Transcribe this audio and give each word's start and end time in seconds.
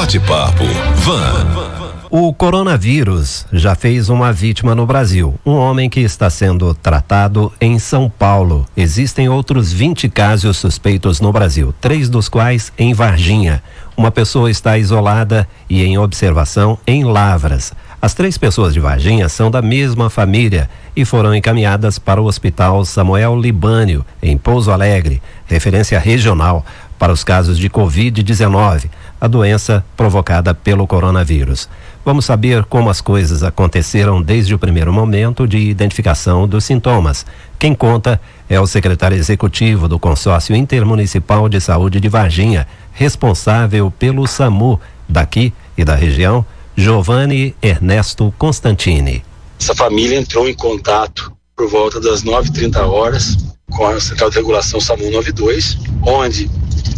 Bate-papo 0.00 0.64
Van. 0.94 1.46
O 2.08 2.32
coronavírus 2.32 3.44
já 3.52 3.74
fez 3.74 4.08
uma 4.08 4.32
vítima 4.32 4.74
no 4.74 4.86
Brasil, 4.86 5.38
um 5.44 5.52
homem 5.52 5.90
que 5.90 6.00
está 6.00 6.30
sendo 6.30 6.72
tratado 6.72 7.52
em 7.60 7.78
São 7.78 8.08
Paulo. 8.08 8.66
Existem 8.74 9.28
outros 9.28 9.70
20 9.70 10.08
casos 10.08 10.56
suspeitos 10.56 11.20
no 11.20 11.30
Brasil, 11.30 11.74
três 11.82 12.08
dos 12.08 12.30
quais 12.30 12.72
em 12.78 12.94
Varginha. 12.94 13.62
Uma 13.94 14.10
pessoa 14.10 14.50
está 14.50 14.78
isolada 14.78 15.46
e 15.68 15.84
em 15.84 15.98
observação 15.98 16.78
em 16.86 17.04
Lavras. 17.04 17.70
As 18.00 18.14
três 18.14 18.38
pessoas 18.38 18.72
de 18.72 18.80
Varginha 18.80 19.28
são 19.28 19.50
da 19.50 19.60
mesma 19.60 20.08
família 20.08 20.70
e 20.96 21.04
foram 21.04 21.34
encaminhadas 21.34 21.98
para 21.98 22.22
o 22.22 22.24
Hospital 22.24 22.86
Samuel 22.86 23.38
Libânio, 23.38 24.02
em 24.22 24.38
Pouso 24.38 24.70
Alegre, 24.70 25.20
referência 25.46 26.00
regional 26.00 26.64
para 26.98 27.12
os 27.12 27.22
casos 27.22 27.58
de 27.58 27.68
Covid-19, 27.68 28.90
a 29.20 29.26
doença 29.26 29.84
provocada 29.96 30.54
pelo 30.54 30.86
coronavírus. 30.86 31.68
Vamos 32.04 32.24
saber 32.24 32.64
como 32.64 32.88
as 32.88 33.00
coisas 33.00 33.42
aconteceram 33.42 34.22
desde 34.22 34.54
o 34.54 34.58
primeiro 34.58 34.92
momento 34.92 35.46
de 35.46 35.58
identificação 35.58 36.48
dos 36.48 36.64
sintomas. 36.64 37.26
Quem 37.58 37.74
conta 37.74 38.20
é 38.48 38.58
o 38.58 38.66
secretário 38.66 39.16
executivo 39.16 39.86
do 39.86 39.98
Consórcio 39.98 40.56
Intermunicipal 40.56 41.48
de 41.48 41.60
Saúde 41.60 42.00
de 42.00 42.08
Varginha, 42.08 42.66
responsável 42.92 43.90
pelo 43.90 44.26
SAMU 44.26 44.80
daqui 45.08 45.52
e 45.76 45.84
da 45.84 45.94
região, 45.94 46.44
Giovanni 46.74 47.54
Ernesto 47.60 48.32
Constantini. 48.38 49.22
Essa 49.60 49.74
família 49.74 50.18
entrou 50.18 50.48
em 50.48 50.54
contato 50.54 51.30
por 51.54 51.68
volta 51.68 52.00
das 52.00 52.24
9h30 52.24 52.78
horas 52.78 53.36
com 53.70 53.86
a 53.86 54.00
Central 54.00 54.30
de 54.30 54.36
Regulação 54.36 54.80
SAMU 54.80 55.10
92, 55.10 55.78
onde, 56.02 56.50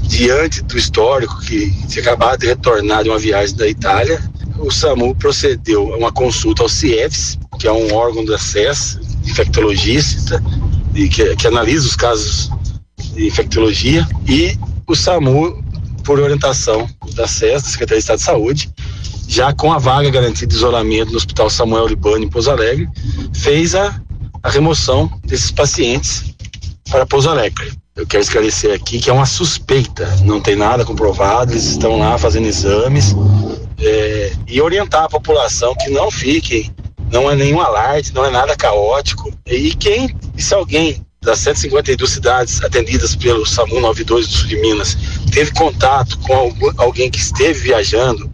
diante 0.02 0.62
do 0.62 0.76
histórico 0.76 1.40
que 1.40 1.70
tinha 1.86 2.02
acabado 2.02 2.40
de 2.40 2.46
retornar 2.46 3.02
de 3.02 3.08
uma 3.08 3.18
viagem 3.18 3.56
da 3.56 3.68
Itália, 3.68 4.22
o 4.58 4.70
SAMU 4.70 5.14
procedeu 5.14 5.94
a 5.94 5.96
uma 5.96 6.12
consulta 6.12 6.62
ao 6.62 6.68
CIEFS, 6.68 7.38
que 7.58 7.66
é 7.66 7.72
um 7.72 7.94
órgão 7.94 8.24
da 8.24 8.38
SES, 8.38 8.98
infectologista, 9.24 10.42
e 10.94 11.08
que, 11.08 11.34
que 11.36 11.46
analisa 11.46 11.86
os 11.86 11.96
casos 11.96 12.50
de 13.14 13.26
infectologia, 13.26 14.06
e 14.28 14.56
o 14.86 14.94
SAMU, 14.94 15.62
por 16.04 16.20
orientação 16.20 16.88
da 17.14 17.26
SES, 17.26 17.62
da 17.62 17.68
Secretaria 17.68 17.98
de 17.98 18.02
Estado 18.02 18.18
de 18.18 18.24
Saúde, 18.24 18.70
já 19.28 19.52
com 19.52 19.72
a 19.72 19.78
vaga 19.78 20.10
garantida 20.10 20.48
de 20.48 20.54
isolamento 20.54 21.10
no 21.10 21.16
Hospital 21.16 21.48
Samuel 21.48 21.86
Libani 21.86 22.26
em 22.26 22.28
Pouso 22.28 22.50
Alegre, 22.50 22.88
fez 23.32 23.74
a, 23.74 24.00
a 24.42 24.50
remoção 24.50 25.10
desses 25.24 25.50
pacientes 25.50 26.24
para 26.90 27.06
Pouso 27.06 27.30
Alegre. 27.30 27.72
Eu 27.94 28.06
quero 28.06 28.22
esclarecer 28.22 28.74
aqui 28.74 28.98
que 28.98 29.10
é 29.10 29.12
uma 29.12 29.26
suspeita, 29.26 30.06
não 30.24 30.40
tem 30.40 30.56
nada 30.56 30.84
comprovado, 30.84 31.52
eles 31.52 31.64
estão 31.64 31.98
lá 31.98 32.16
fazendo 32.16 32.46
exames 32.46 33.14
é, 33.78 34.32
e 34.48 34.60
orientar 34.60 35.04
a 35.04 35.08
população 35.08 35.74
que 35.74 35.90
não 35.90 36.10
fiquem, 36.10 36.74
não 37.10 37.30
é 37.30 37.36
nenhum 37.36 37.60
alarde, 37.60 38.14
não 38.14 38.24
é 38.24 38.30
nada 38.30 38.56
caótico. 38.56 39.32
E 39.46 39.74
quem, 39.74 40.16
se 40.38 40.54
alguém 40.54 41.04
das 41.20 41.38
152 41.40 42.10
cidades 42.10 42.62
atendidas 42.62 43.14
pelo 43.14 43.46
SAMU 43.46 43.78
92 43.80 44.26
do 44.26 44.32
sul 44.32 44.48
de 44.48 44.56
Minas 44.56 44.96
teve 45.30 45.52
contato 45.52 46.18
com 46.18 46.52
alguém 46.78 47.10
que 47.10 47.18
esteve 47.18 47.60
viajando 47.60 48.32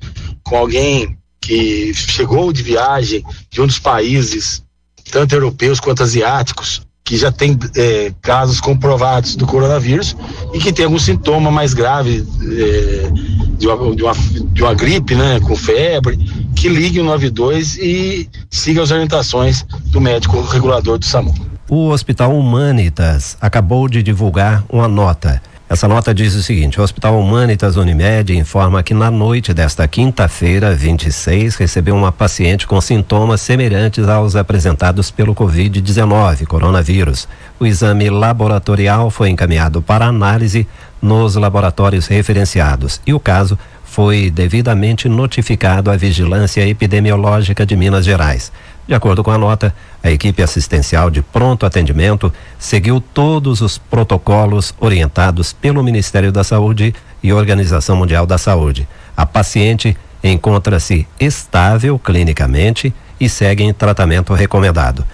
com 0.49 0.57
alguém 0.57 1.17
que 1.41 1.93
chegou 1.95 2.53
de 2.53 2.63
viagem 2.63 3.23
de 3.51 3.61
um 3.61 3.67
dos 3.67 3.79
países, 3.79 4.65
tanto 5.11 5.35
europeus 5.35 5.79
quanto 5.79 6.03
asiáticos, 6.03 6.83
que 7.09 7.17
já 7.17 7.33
tem 7.33 7.59
é, 7.75 8.13
casos 8.21 8.61
comprovados 8.61 9.35
do 9.35 9.47
coronavírus 9.47 10.15
e 10.53 10.59
que 10.59 10.71
tem 10.71 10.85
algum 10.85 10.99
sintoma 10.99 11.51
mais 11.51 11.73
grave 11.73 12.23
é, 12.43 13.11
de, 13.57 13.67
uma, 13.67 13.97
de, 13.97 14.03
uma, 14.03 14.13
de 14.53 14.63
uma 14.63 14.75
gripe, 14.75 15.15
né, 15.15 15.41
com 15.41 15.57
febre, 15.57 16.19
que 16.55 16.69
ligue 16.69 17.01
o 17.01 17.05
92 17.05 17.79
e 17.79 18.29
siga 18.51 18.83
as 18.83 18.91
orientações 18.91 19.65
do 19.87 20.03
médico 20.03 20.39
regulador 20.43 20.99
do 20.99 21.07
SAMU. 21.07 21.35
O 21.67 21.89
Hospital 21.89 22.37
Humanitas 22.39 23.39
acabou 23.41 23.89
de 23.89 24.03
divulgar 24.03 24.63
uma 24.69 24.87
nota 24.87 25.41
essa 25.69 25.87
nota 25.87 26.15
diz 26.15 26.35
o 26.35 26.43
seguinte: 26.43 26.81
o 26.81 26.83
Hospital 26.83 27.21
Humanitas 27.21 27.77
Unimed 27.77 28.35
informa 28.35 28.83
que 28.83 28.95
na 28.95 29.11
noite 29.11 29.53
desta 29.53 29.87
quinta-feira, 29.87 30.75
26, 30.75 31.57
recebeu 31.57 31.95
uma 31.95 32.11
paciente 32.11 32.67
com 32.67 32.81
sintomas 32.81 33.43
semelhantes 33.43 34.09
aos 34.09 34.35
apresentados 34.35 35.11
pelo 35.11 35.35
Covid-19, 35.35 36.47
coronavírus. 36.47 37.29
O 37.61 37.67
exame 37.67 38.09
laboratorial 38.09 39.11
foi 39.11 39.29
encaminhado 39.29 39.83
para 39.83 40.07
análise 40.07 40.67
nos 41.03 41.35
laboratórios 41.35 42.07
referenciados 42.07 43.01
e 43.07 43.13
o 43.13 43.21
caso 43.21 43.59
foi 43.85 44.31
devidamente 44.31 45.09
notificado 45.09 45.91
à 45.91 45.97
Vigilância 45.97 46.67
Epidemiológica 46.67 47.67
de 47.67 47.77
Minas 47.77 48.05
Gerais. 48.05 48.51
De 48.89 48.95
acordo 48.95 49.23
com 49.23 49.31
a 49.31 49.37
nota, 49.37 49.75
a 50.03 50.11
equipe 50.11 50.43
assistencial 50.43 51.11
de 51.11 51.21
pronto 51.21 51.67
atendimento 51.67 52.33
seguiu 52.59 53.03
todos 53.03 53.61
os 53.61 53.77
protocolos 53.77 54.75
orientados 54.81 55.53
pelo 55.53 55.85
Ministério 55.85 56.33
da 56.33 56.43
Saúde 56.43 56.95
e 57.23 57.31
Organização 57.31 57.97
Mundial 57.97 58.25
da 58.25 58.39
Saúde. 58.39 58.89
A 59.15 59.27
paciente 59.27 59.95
encontra-se 60.25 61.07
estável 61.21 61.99
clinicamente 61.99 62.95
e 63.21 63.29
segue 63.29 63.63
em 63.63 63.75
tratamento 63.75 64.33
recomendado. 64.33 65.05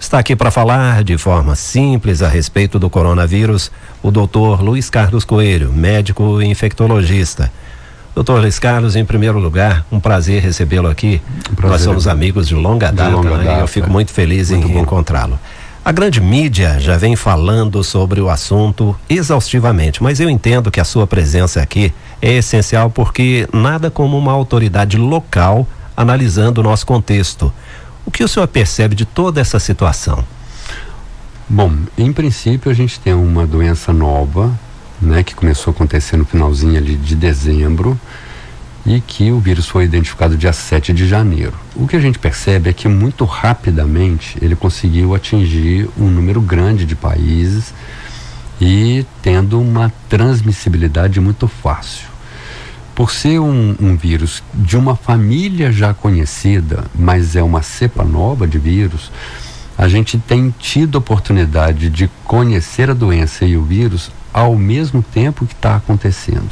Está 0.00 0.18
aqui 0.18 0.34
para 0.34 0.50
falar 0.50 1.04
de 1.04 1.16
forma 1.16 1.54
simples 1.54 2.22
a 2.22 2.28
respeito 2.28 2.80
do 2.80 2.90
coronavírus 2.90 3.70
o 4.02 4.10
doutor 4.10 4.60
Luiz 4.60 4.90
Carlos 4.90 5.24
Coelho, 5.24 5.72
médico 5.72 6.42
infectologista. 6.42 7.52
Doutor 8.14 8.40
Luiz 8.40 8.58
Carlos, 8.58 8.96
em 8.96 9.04
primeiro 9.04 9.38
lugar, 9.38 9.86
um 9.90 10.00
prazer 10.00 10.42
recebê-lo 10.42 10.88
aqui. 10.88 11.22
prazer, 11.54 11.70
Nós 11.70 11.82
somos 11.82 12.08
amigos 12.08 12.48
de 12.48 12.54
longa 12.54 12.90
data, 12.90 13.08
de 13.08 13.14
longa 13.16 13.36
né? 13.38 13.44
data 13.44 13.58
e 13.58 13.60
eu 13.60 13.68
fico 13.68 13.88
muito 13.88 14.12
feliz 14.12 14.50
muito 14.50 14.68
em 14.68 14.78
encontrá-lo. 14.78 15.38
A 15.82 15.92
grande 15.92 16.20
mídia 16.20 16.78
já 16.78 16.98
vem 16.98 17.16
falando 17.16 17.82
sobre 17.82 18.20
o 18.20 18.28
assunto 18.28 18.94
exaustivamente, 19.08 20.02
mas 20.02 20.20
eu 20.20 20.28
entendo 20.28 20.70
que 20.70 20.80
a 20.80 20.84
sua 20.84 21.06
presença 21.06 21.62
aqui 21.62 21.92
é 22.20 22.34
essencial 22.34 22.90
porque 22.90 23.48
nada 23.52 23.90
como 23.90 24.18
uma 24.18 24.32
autoridade 24.32 24.98
local 24.98 25.66
analisando 25.96 26.60
o 26.60 26.64
nosso 26.64 26.84
contexto. 26.84 27.52
O 28.04 28.10
que 28.10 28.24
o 28.24 28.28
senhor 28.28 28.46
percebe 28.48 28.94
de 28.94 29.04
toda 29.04 29.40
essa 29.40 29.58
situação? 29.58 30.24
Bom, 31.48 31.72
em 31.96 32.12
princípio 32.12 32.70
a 32.70 32.74
gente 32.74 33.00
tem 33.00 33.14
uma 33.14 33.46
doença 33.46 33.92
nova, 33.92 34.52
né, 35.00 35.22
que 35.22 35.34
começou 35.34 35.70
a 35.70 35.74
acontecer 35.74 36.16
no 36.16 36.24
finalzinho 36.24 36.76
ali 36.76 36.96
de 36.96 37.14
dezembro 37.14 37.98
e 38.84 39.00
que 39.00 39.30
o 39.30 39.38
vírus 39.38 39.66
foi 39.66 39.84
identificado 39.84 40.36
dia 40.36 40.52
7 40.52 40.92
de 40.92 41.06
janeiro. 41.06 41.54
O 41.74 41.86
que 41.86 41.96
a 41.96 42.00
gente 42.00 42.18
percebe 42.18 42.70
é 42.70 42.72
que 42.72 42.88
muito 42.88 43.24
rapidamente 43.24 44.38
ele 44.40 44.56
conseguiu 44.56 45.14
atingir 45.14 45.88
um 45.98 46.08
número 46.08 46.40
grande 46.40 46.84
de 46.84 46.96
países 46.96 47.74
e 48.60 49.06
tendo 49.22 49.60
uma 49.60 49.92
transmissibilidade 50.08 51.20
muito 51.20 51.46
fácil. 51.48 52.08
Por 52.94 53.10
ser 53.10 53.38
um, 53.38 53.74
um, 53.80 53.96
vírus 53.96 54.42
de 54.52 54.76
uma 54.76 54.94
família 54.94 55.72
já 55.72 55.94
conhecida, 55.94 56.84
mas 56.94 57.34
é 57.36 57.42
uma 57.42 57.62
cepa 57.62 58.04
nova 58.04 58.46
de 58.46 58.58
vírus, 58.58 59.10
a 59.78 59.88
gente 59.88 60.18
tem 60.18 60.54
tido 60.58 60.96
oportunidade 60.96 61.88
de 61.88 62.10
conhecer 62.24 62.90
a 62.90 62.94
doença 62.94 63.46
e 63.46 63.56
o 63.56 63.62
vírus 63.62 64.10
ao 64.32 64.54
mesmo 64.56 65.02
tempo 65.02 65.46
que 65.46 65.54
está 65.54 65.76
acontecendo. 65.76 66.48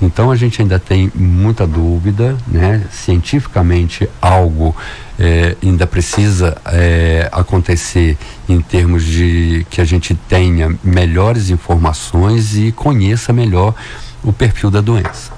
Então 0.00 0.30
a 0.30 0.36
gente 0.36 0.60
ainda 0.60 0.78
tem 0.78 1.10
muita 1.14 1.66
dúvida, 1.66 2.36
né? 2.46 2.84
Cientificamente 2.90 4.08
algo 4.20 4.74
é, 5.18 5.56
ainda 5.62 5.86
precisa 5.86 6.56
é, 6.66 7.28
acontecer 7.30 8.16
em 8.48 8.60
termos 8.60 9.04
de 9.04 9.66
que 9.70 9.80
a 9.80 9.84
gente 9.84 10.14
tenha 10.14 10.74
melhores 10.82 11.50
informações 11.50 12.56
e 12.56 12.72
conheça 12.72 13.32
melhor 13.32 13.74
o 14.22 14.32
perfil 14.32 14.70
da 14.70 14.80
doença. 14.80 15.32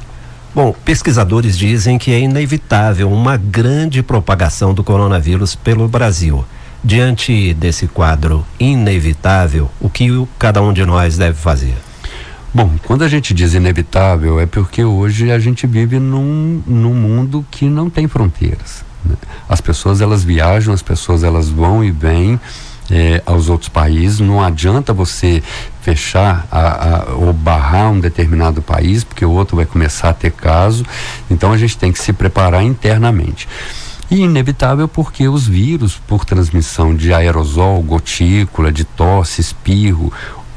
Bom, 0.55 0.75
pesquisadores 0.85 1.57
dizem 1.57 1.97
que 1.97 2.13
é 2.13 2.21
inevitável 2.21 3.11
uma 3.11 3.39
grande 3.39 4.03
propagação 4.03 4.75
do 4.75 4.85
coronavírus 4.85 5.55
pelo 5.55 5.89
Brasil. 5.89 6.45
Diante 6.85 7.55
desse 7.55 7.87
quadro 7.87 8.45
inevitável, 8.59 9.71
o 9.81 9.89
que 9.89 10.09
cada 10.39 10.61
um 10.61 10.73
de 10.73 10.85
nós 10.85 11.17
deve 11.17 11.39
fazer? 11.39 11.77
Bom, 12.53 12.73
quando 12.85 13.03
a 13.03 13.09
gente 13.09 13.33
diz 13.33 13.55
inevitável, 13.55 14.41
é 14.41 14.47
porque 14.47 14.85
hoje 14.85 15.31
a 15.31 15.39
gente 15.39 15.67
vive 15.67 15.99
num, 15.99 16.63
num 16.67 16.93
mundo 16.93 17.47
que 17.51 17.67
não 17.67 17.89
tem 17.89 18.09
fronteiras. 18.09 18.85
Né? 19.05 19.15
As 19.49 19.61
pessoas 19.61 20.01
elas 20.01 20.25
viajam, 20.25 20.75
as 20.75 20.83
pessoas 20.83 21.23
elas 21.23 21.49
vão 21.49 21.85
e 21.85 21.91
vêm 21.91 22.39
é, 22.91 23.23
aos 23.25 23.49
outros 23.49 23.69
países. 23.69 24.21
Não 24.21 24.43
adianta 24.43 24.93
você 24.93 25.43
fechar 25.81 26.47
a, 26.51 26.61
a, 26.61 27.15
ou 27.15 27.33
barrar 27.33 27.91
um 27.91 28.01
determinado 28.01 28.61
país, 28.61 29.05
porque 29.05 29.25
o 29.25 29.31
outro 29.31 29.57
vai 29.57 29.65
começar 29.65 30.11
a 30.11 30.15
ter 30.15 30.33
caso. 30.33 30.85
Então 31.31 31.53
a 31.53 31.57
gente 31.57 31.79
tem 31.79 31.93
que 31.93 31.99
se 31.99 32.13
preparar 32.13 32.63
internamente. 32.63 33.49
E 34.13 34.17
inevitável 34.17 34.87
porque 34.87 35.27
os 35.27 35.49
vírus, 35.49 35.99
por 36.07 36.27
transmissão 36.27 36.95
de 36.95 37.15
aerosol, 37.15 37.81
gotícula, 37.81 38.71
de 38.71 38.85
tosse, 38.85 39.41
espirro 39.41 40.13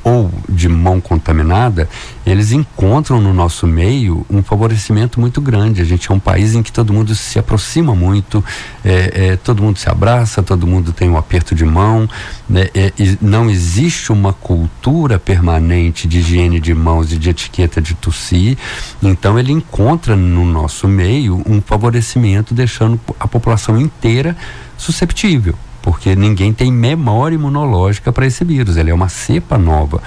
ou 0.06 0.32
de 0.48 0.70
mão 0.70 1.02
contaminada, 1.02 1.90
eles 2.24 2.52
encontram 2.52 3.20
no 3.20 3.34
nosso 3.34 3.66
meio 3.66 4.24
um 4.30 4.44
favorecimento 4.44 5.20
muito 5.20 5.42
grande. 5.42 5.82
A 5.82 5.84
gente 5.84 6.12
é 6.12 6.14
um 6.14 6.20
país 6.20 6.54
em 6.54 6.62
que 6.62 6.72
todo 6.72 6.94
mundo 6.94 7.16
se 7.16 7.40
aproxima 7.40 7.96
muito, 7.96 8.46
é, 8.84 9.32
é, 9.32 9.36
todo 9.36 9.64
mundo 9.64 9.80
se 9.80 9.90
abraça, 9.90 10.44
todo 10.44 10.68
mundo 10.68 10.94
tem 10.94 11.10
um 11.10 11.18
aperto 11.18 11.56
de 11.56 11.66
mão, 11.66 12.08
né? 12.48 12.68
é, 12.76 12.94
não 13.20 13.50
existe 13.50 14.12
uma 14.12 14.32
cultura 14.32 15.18
permanente 15.18 16.08
de 16.08 16.20
higiene 16.20 16.60
de 16.60 16.76
mãos 16.76 17.12
e 17.12 17.18
de 17.18 17.32
etiqueta 17.32 17.82
de 17.82 17.96
tossir. 17.96 18.60
Então 19.02 19.40
ele 19.40 19.52
encontra 19.52 20.16
no 20.16 20.46
nosso 20.46 20.88
meio 20.88 21.42
um 21.48 21.60
favorecimento, 21.60 22.54
deixando 22.54 23.00
a 23.20 23.28
população 23.28 23.82
inteira 23.82 24.38
susceptível 24.78 25.56
porque 25.86 26.16
ninguém 26.16 26.52
tem 26.52 26.72
memória 26.72 27.36
imunológica 27.36 28.12
para 28.12 28.26
esse 28.26 28.44
vírus. 28.44 28.76
Ele 28.76 28.90
é 28.90 28.94
uma 28.94 29.08
cepa 29.08 29.56
nova 29.56 30.02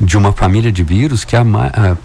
de 0.00 0.16
uma 0.16 0.32
família 0.32 0.72
de 0.72 0.82
vírus 0.82 1.22
que 1.22 1.36
há, 1.36 1.44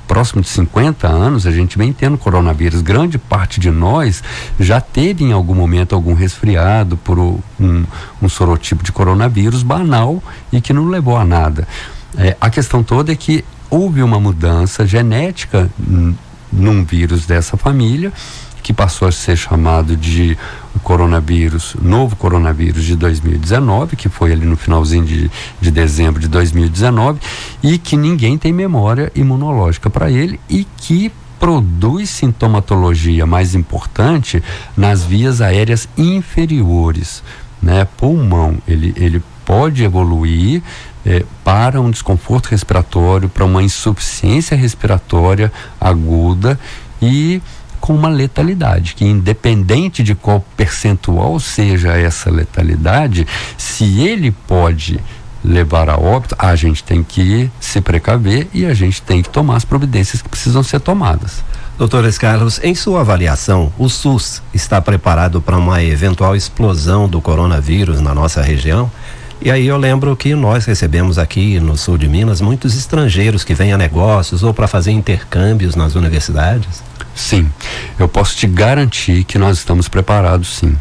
próximo 0.06 0.42
de 0.42 0.50
50 0.50 1.08
anos 1.08 1.48
a 1.48 1.52
gente 1.52 1.78
vem 1.78 1.94
tendo 1.94 2.18
coronavírus. 2.18 2.82
Grande 2.82 3.18
parte 3.18 3.62
de 3.62 3.72
nós 3.72 4.22
já 4.60 4.82
teve 4.82 5.24
em 5.24 5.32
algum 5.32 5.56
momento 5.56 5.96
algum 5.96 6.14
resfriado 6.14 6.98
por 6.98 7.18
um, 7.18 7.40
um 8.22 8.28
sorotipo 8.28 8.84
de 8.84 8.92
coronavírus 8.92 9.64
banal 9.64 10.22
e 10.52 10.60
que 10.60 10.74
não 10.74 10.90
levou 10.90 11.16
a 11.16 11.24
nada. 11.24 11.66
É, 12.18 12.36
a 12.42 12.50
questão 12.50 12.84
toda 12.84 13.14
é 13.14 13.16
que 13.16 13.46
houve 13.70 14.04
uma 14.04 14.20
mudança 14.20 14.86
genética 14.86 15.70
num 16.52 16.84
vírus 16.84 17.26
dessa 17.26 17.56
família 17.56 18.12
que 18.68 18.74
passou 18.74 19.08
a 19.08 19.14
ser 19.14 19.38
chamado 19.38 19.96
de 19.96 20.38
coronavírus, 20.80 21.76
novo 21.82 22.16
coronavírus 22.16 22.84
de 22.84 22.96
2019, 22.96 23.96
que 23.96 24.10
foi 24.10 24.32
ali 24.32 24.46
no 24.46 24.56
finalzinho 24.56 25.06
de, 25.06 25.32
de 25.60 25.72
dezembro 25.72 26.20
de 26.20 26.28
2019, 26.28 27.20
e 27.64 27.78
que 27.78 27.98
ninguém 27.98 28.38
tem 28.38 28.54
memória 28.54 29.12
imunológica 29.16 29.90
para 29.90 30.10
ele 30.10 30.40
e 30.50 30.66
que 30.78 31.12
produz 31.40 32.10
sintomatologia 32.10 33.26
mais 33.26 33.54
importante 33.54 34.44
nas 34.76 35.04
vias 35.04 35.42
aéreas 35.42 35.88
inferiores, 35.98 37.24
né? 37.62 37.86
Pulmão, 37.98 38.58
ele, 38.68 38.94
ele 38.98 39.22
pode 39.46 39.84
evoluir 39.84 40.62
é, 41.06 41.24
para 41.44 41.80
um 41.80 41.90
desconforto 41.90 42.48
respiratório, 42.48 43.30
para 43.30 43.46
uma 43.46 43.64
insuficiência 43.64 44.58
respiratória 44.58 45.52
aguda 45.80 46.60
e 47.02 47.42
com 47.88 47.96
uma 47.96 48.10
letalidade, 48.10 48.96
que 48.96 49.06
independente 49.06 50.04
de 50.04 50.14
qual 50.14 50.46
percentual 50.58 51.40
seja 51.40 51.94
essa 51.94 52.30
letalidade, 52.30 53.26
se 53.58 54.02
ele 54.02 54.30
pode 54.30 55.00
levar 55.42 55.90
a 55.90 55.96
óbito, 55.96 56.36
a 56.38 56.54
gente 56.54 56.84
tem 56.84 57.02
que 57.02 57.50
se 57.62 57.80
precaver 57.80 58.50
e 58.54 58.66
a 58.66 58.74
gente 58.74 59.02
tem 59.02 59.24
que 59.24 59.30
tomar 59.30 59.56
as 59.56 59.64
providências 59.64 60.22
que 60.22 60.28
precisam 60.28 60.62
ser 60.64 60.82
tomadas. 60.82 61.42
Doutor 61.78 62.12
Carlos, 62.14 62.60
em 62.62 62.76
sua 62.76 63.00
avaliação, 63.00 63.72
o 63.78 63.88
SUS 63.88 64.42
está 64.54 64.82
preparado 64.82 65.42
para 65.42 65.56
uma 65.56 65.82
eventual 65.82 66.36
explosão 66.36 67.08
do 67.08 67.22
coronavírus 67.22 68.02
na 68.02 68.14
nossa 68.14 68.42
região? 68.42 68.92
E 69.40 69.52
aí 69.52 69.68
eu 69.68 69.78
lembro 69.78 70.16
que 70.16 70.34
nós 70.34 70.66
recebemos 70.66 71.20
aqui 71.20 71.60
no 71.60 71.78
sul 71.78 71.98
de 71.98 72.08
Minas 72.08 72.42
muitos 72.42 72.76
estrangeiros 72.76 73.44
que 73.44 73.54
vêm 73.54 73.72
a 73.72 73.78
negócios 73.78 74.42
ou 74.42 74.54
para 74.54 74.68
fazer 74.68 74.92
intercâmbios 74.92 75.76
nas 75.76 75.96
universidades. 75.96 76.84
Sim, 77.16 77.50
eu 78.00 78.08
posso 78.08 78.36
te 78.36 78.48
garantir 78.48 79.24
que 79.24 79.38
nós 79.38 79.58
estamos 79.58 79.88
preparados 79.88 80.58
sim. 80.58 80.76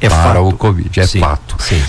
É 0.00 0.08
para 0.08 0.34
fato. 0.34 0.48
o 0.48 0.56
Covid, 0.56 1.00
é 1.00 1.06
sim, 1.06 1.20
fato. 1.20 1.56
Sim. 1.58 1.82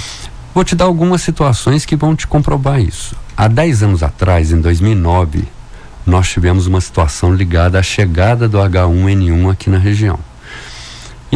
Vou 0.54 0.64
te 0.64 0.76
dar 0.76 0.86
algumas 0.86 1.22
situações 1.22 1.86
que 1.86 1.96
vão 1.96 2.16
te 2.16 2.28
comprovar 2.28 2.80
isso. 2.80 3.16
Há 3.36 3.48
10 3.48 3.84
anos 3.84 4.04
atrás, 4.04 4.52
em 4.52 4.62
2009, 4.62 5.44
nós 6.06 6.30
tivemos 6.30 6.68
uma 6.68 6.80
situação 6.80 7.34
ligada 7.34 7.80
à 7.80 7.84
chegada 7.84 8.48
do 8.48 8.58
H1N1 8.58 9.52
aqui 9.52 9.70
na 9.70 9.78
região. 9.78 10.20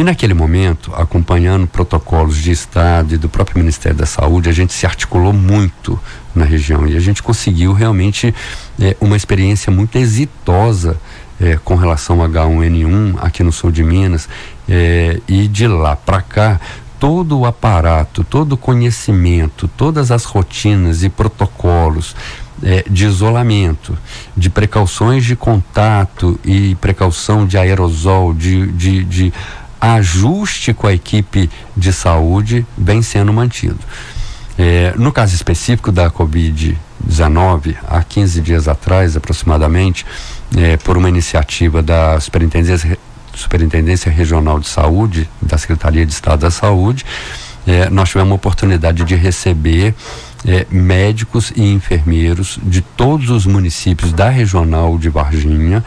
E 0.00 0.02
naquele 0.02 0.32
momento, 0.32 0.90
acompanhando 0.94 1.66
protocolos 1.66 2.38
de 2.38 2.50
Estado 2.50 3.14
e 3.14 3.18
do 3.18 3.28
próprio 3.28 3.58
Ministério 3.58 3.98
da 3.98 4.06
Saúde, 4.06 4.48
a 4.48 4.52
gente 4.52 4.72
se 4.72 4.86
articulou 4.86 5.30
muito 5.30 6.00
na 6.34 6.42
região 6.42 6.86
e 6.86 6.96
a 6.96 7.00
gente 7.00 7.22
conseguiu 7.22 7.74
realmente 7.74 8.34
é, 8.80 8.96
uma 8.98 9.14
experiência 9.14 9.70
muito 9.70 9.98
exitosa 9.98 10.98
é, 11.38 11.58
com 11.62 11.74
relação 11.74 12.22
ao 12.22 12.28
H1N1 12.30 13.18
aqui 13.20 13.42
no 13.42 13.52
sul 13.52 13.70
de 13.70 13.84
Minas. 13.84 14.26
É, 14.66 15.20
e 15.28 15.46
de 15.46 15.66
lá 15.66 15.94
para 15.96 16.22
cá, 16.22 16.58
todo 16.98 17.38
o 17.38 17.44
aparato, 17.44 18.24
todo 18.24 18.54
o 18.54 18.56
conhecimento, 18.56 19.68
todas 19.68 20.10
as 20.10 20.24
rotinas 20.24 21.02
e 21.02 21.10
protocolos 21.10 22.16
é, 22.62 22.84
de 22.88 23.04
isolamento, 23.04 23.96
de 24.34 24.48
precauções 24.48 25.24
de 25.24 25.36
contato 25.36 26.40
e 26.42 26.74
precaução 26.76 27.46
de 27.46 27.58
aerosol, 27.58 28.32
de, 28.32 28.66
de, 28.72 29.04
de 29.04 29.32
ajuste 29.80 30.74
com 30.74 30.86
a 30.86 30.92
equipe 30.92 31.50
de 31.76 31.92
saúde 31.92 32.66
vem 32.76 33.02
sendo 33.02 33.32
mantido. 33.32 33.78
É, 34.58 34.92
no 34.96 35.10
caso 35.10 35.34
específico 35.34 35.90
da 35.90 36.10
Covid-19, 36.10 37.76
há 37.88 38.02
15 38.02 38.40
dias 38.42 38.68
atrás, 38.68 39.16
aproximadamente, 39.16 40.04
é, 40.56 40.76
por 40.76 40.98
uma 40.98 41.08
iniciativa 41.08 41.82
da 41.82 42.20
Superintendência, 42.20 42.98
Superintendência 43.34 44.12
Regional 44.12 44.60
de 44.60 44.68
Saúde, 44.68 45.30
da 45.40 45.56
Secretaria 45.56 46.04
de 46.04 46.12
Estado 46.12 46.40
da 46.40 46.50
Saúde, 46.50 47.06
é, 47.66 47.88
nós 47.88 48.08
tivemos 48.08 48.32
a 48.32 48.34
oportunidade 48.34 49.04
de 49.04 49.14
receber 49.14 49.94
é, 50.46 50.66
médicos 50.70 51.52
e 51.54 51.72
enfermeiros 51.72 52.58
de 52.62 52.80
todos 52.80 53.30
os 53.30 53.46
municípios 53.46 54.12
da 54.12 54.28
regional 54.28 54.98
de 54.98 55.08
Varginha 55.08 55.84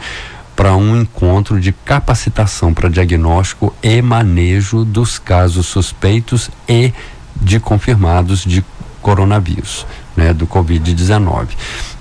para 0.54 0.76
um 0.76 1.00
encontro 1.00 1.60
de 1.60 1.72
capacitação 1.72 2.72
para 2.72 2.88
diagnóstico 2.88 3.74
e 3.82 4.00
manejo 4.00 4.84
dos 4.84 5.18
casos 5.18 5.66
suspeitos 5.66 6.50
e 6.68 6.92
de 7.36 7.58
confirmados 7.58 8.44
de 8.44 8.64
coronavírus, 9.02 9.86
né, 10.16 10.32
do 10.32 10.46
Covid-19. 10.46 11.48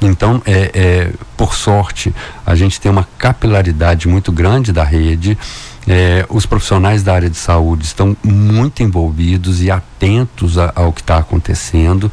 Então, 0.02 0.42
é, 0.46 0.72
é, 0.74 1.14
por 1.36 1.54
sorte, 1.54 2.14
a 2.46 2.56
gente 2.56 2.80
tem 2.80 2.92
uma 2.92 3.08
capilaridade 3.18 4.08
muito 4.08 4.32
grande 4.32 4.72
da 4.72 4.84
rede. 4.84 5.38
É, 5.86 6.26
os 6.30 6.46
profissionais 6.46 7.04
da 7.04 7.14
área 7.14 7.30
de 7.30 7.36
saúde 7.36 7.84
estão 7.84 8.16
muito 8.24 8.82
envolvidos 8.82 9.62
e 9.62 9.70
atentos 9.70 10.58
a, 10.58 10.72
ao 10.76 10.94
que 10.94 11.02
está 11.02 11.18
acontecendo 11.18 12.10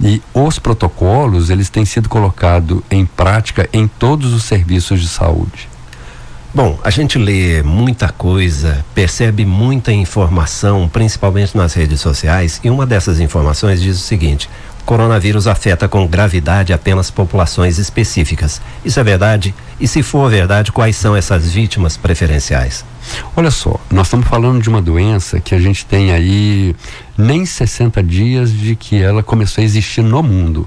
e 0.00 0.22
os 0.32 0.60
protocolos 0.60 1.50
eles 1.50 1.68
têm 1.68 1.84
sido 1.84 2.08
colocados 2.08 2.80
em 2.88 3.04
prática 3.04 3.68
em 3.72 3.88
todos 3.88 4.32
os 4.32 4.44
serviços 4.44 5.00
de 5.00 5.08
saúde. 5.08 5.68
Bom, 6.58 6.76
a 6.82 6.90
gente 6.90 7.18
lê 7.18 7.62
muita 7.62 8.08
coisa, 8.08 8.84
percebe 8.92 9.44
muita 9.44 9.92
informação, 9.92 10.88
principalmente 10.88 11.56
nas 11.56 11.72
redes 11.72 12.00
sociais, 12.00 12.60
e 12.64 12.68
uma 12.68 12.84
dessas 12.84 13.20
informações 13.20 13.80
diz 13.80 13.96
o 13.96 14.00
seguinte: 14.00 14.50
coronavírus 14.84 15.46
afeta 15.46 15.86
com 15.86 16.04
gravidade 16.08 16.72
apenas 16.72 17.12
populações 17.12 17.78
específicas. 17.78 18.60
Isso 18.84 18.98
é 18.98 19.04
verdade? 19.04 19.54
E 19.78 19.86
se 19.86 20.02
for 20.02 20.28
verdade, 20.28 20.72
quais 20.72 20.96
são 20.96 21.14
essas 21.14 21.48
vítimas 21.48 21.96
preferenciais? 21.96 22.84
Olha 23.36 23.52
só, 23.52 23.78
nós 23.88 24.08
estamos 24.08 24.26
falando 24.26 24.60
de 24.60 24.68
uma 24.68 24.82
doença 24.82 25.38
que 25.38 25.54
a 25.54 25.60
gente 25.60 25.86
tem 25.86 26.10
aí 26.10 26.74
nem 27.16 27.46
60 27.46 28.02
dias 28.02 28.52
de 28.52 28.74
que 28.74 29.00
ela 29.00 29.22
começou 29.22 29.62
a 29.62 29.64
existir 29.64 30.02
no 30.02 30.24
mundo. 30.24 30.66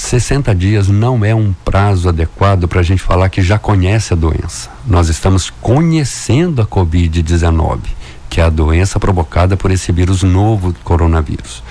60 0.00 0.54
dias 0.54 0.88
não 0.88 1.24
é 1.24 1.34
um 1.34 1.52
prazo 1.52 2.08
adequado 2.08 2.66
para 2.66 2.80
a 2.80 2.82
gente 2.82 3.02
falar 3.02 3.28
que 3.28 3.42
já 3.42 3.58
conhece 3.58 4.14
a 4.14 4.16
doença. 4.16 4.70
Nós 4.86 5.08
estamos 5.08 5.50
conhecendo 5.60 6.62
a 6.62 6.66
Covid-19, 6.66 7.80
que 8.28 8.40
é 8.40 8.44
a 8.44 8.48
doença 8.48 8.98
provocada 8.98 9.58
por 9.58 9.70
esse 9.70 9.92
vírus 9.92 10.22
novo, 10.22 10.74
coronavírus. 10.82 11.62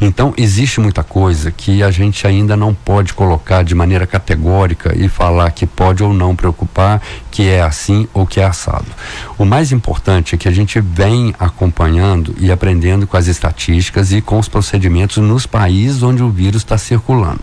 Então, 0.00 0.34
existe 0.36 0.80
muita 0.80 1.02
coisa 1.02 1.50
que 1.50 1.82
a 1.82 1.90
gente 1.90 2.26
ainda 2.26 2.56
não 2.56 2.74
pode 2.74 3.14
colocar 3.14 3.62
de 3.62 3.74
maneira 3.74 4.06
categórica 4.06 4.96
e 4.96 5.08
falar 5.08 5.50
que 5.50 5.66
pode 5.66 6.02
ou 6.02 6.12
não 6.12 6.36
preocupar, 6.36 7.00
que 7.30 7.48
é 7.48 7.62
assim 7.62 8.06
ou 8.12 8.26
que 8.26 8.40
é 8.40 8.44
assado. 8.44 8.86
O 9.38 9.44
mais 9.44 9.72
importante 9.72 10.34
é 10.34 10.38
que 10.38 10.48
a 10.48 10.52
gente 10.52 10.80
vem 10.80 11.34
acompanhando 11.38 12.34
e 12.38 12.52
aprendendo 12.52 13.06
com 13.06 13.16
as 13.16 13.26
estatísticas 13.26 14.12
e 14.12 14.20
com 14.20 14.38
os 14.38 14.48
procedimentos 14.48 15.16
nos 15.18 15.46
países 15.46 16.02
onde 16.02 16.22
o 16.22 16.30
vírus 16.30 16.62
está 16.62 16.76
circulando. 16.76 17.40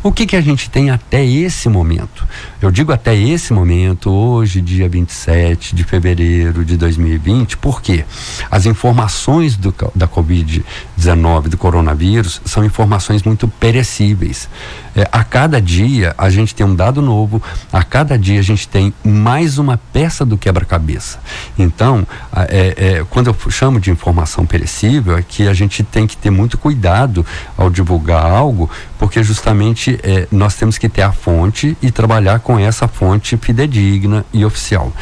O 0.00 0.12
que, 0.12 0.26
que 0.26 0.36
a 0.36 0.40
gente 0.40 0.70
tem 0.70 0.90
até 0.90 1.24
esse 1.24 1.68
momento? 1.68 2.26
Eu 2.62 2.70
digo 2.70 2.92
até 2.92 3.16
esse 3.16 3.52
momento, 3.52 4.10
hoje, 4.10 4.60
dia 4.60 4.88
27 4.88 5.74
de 5.74 5.82
fevereiro 5.82 6.64
de 6.64 6.76
2020, 6.76 7.56
porque 7.56 8.04
as 8.48 8.64
informações 8.64 9.56
do, 9.56 9.74
da 9.94 10.06
Covid-19, 10.06 11.48
do 11.48 11.58
coronavírus, 11.58 12.40
são 12.44 12.64
informações 12.64 13.24
muito 13.24 13.48
perecíveis. 13.48 14.48
É, 14.94 15.08
a 15.12 15.22
cada 15.22 15.60
dia 15.60 16.14
a 16.16 16.30
gente 16.30 16.54
tem 16.54 16.64
um 16.64 16.74
dado 16.74 17.02
novo, 17.02 17.42
a 17.72 17.82
cada 17.82 18.18
dia 18.18 18.38
a 18.38 18.42
gente 18.42 18.68
tem 18.68 18.92
mais 19.04 19.58
uma 19.58 19.78
peça 19.92 20.24
do 20.24 20.38
quebra-cabeça. 20.38 21.18
Então, 21.58 22.06
é, 22.34 22.74
é, 22.76 23.06
quando 23.10 23.28
eu 23.28 23.50
chamo 23.50 23.80
de 23.80 23.90
informação 23.90 24.46
perecível, 24.46 25.16
é 25.16 25.22
que 25.22 25.48
a 25.48 25.54
gente 25.54 25.82
tem 25.82 26.06
que 26.06 26.16
ter 26.16 26.30
muito 26.30 26.56
cuidado 26.56 27.24
ao 27.56 27.68
divulgar 27.68 28.24
algo, 28.24 28.70
porque 28.98 29.22
justamente 29.22 29.98
é, 30.02 30.26
nós 30.30 30.54
temos 30.54 30.76
que 30.76 30.88
ter 30.88 31.02
a 31.02 31.12
fonte 31.12 31.76
e 31.80 31.90
trabalhar 31.90 32.40
com 32.40 32.58
essa 32.58 32.88
fonte 32.88 33.36
fidedigna 33.36 34.24
e 34.32 34.44
oficial. 34.44 34.92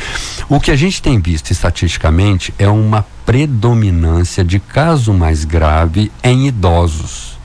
O 0.49 0.61
que 0.61 0.71
a 0.71 0.77
gente 0.77 1.01
tem 1.01 1.19
visto 1.19 1.51
estatisticamente 1.51 2.53
é 2.59 2.69
uma 2.69 3.07
predominância 3.25 4.45
de 4.45 4.61
caso 4.61 5.13
mais 5.13 5.45
grave 5.45 6.13
em 6.23 6.47
idosos 6.47 7.37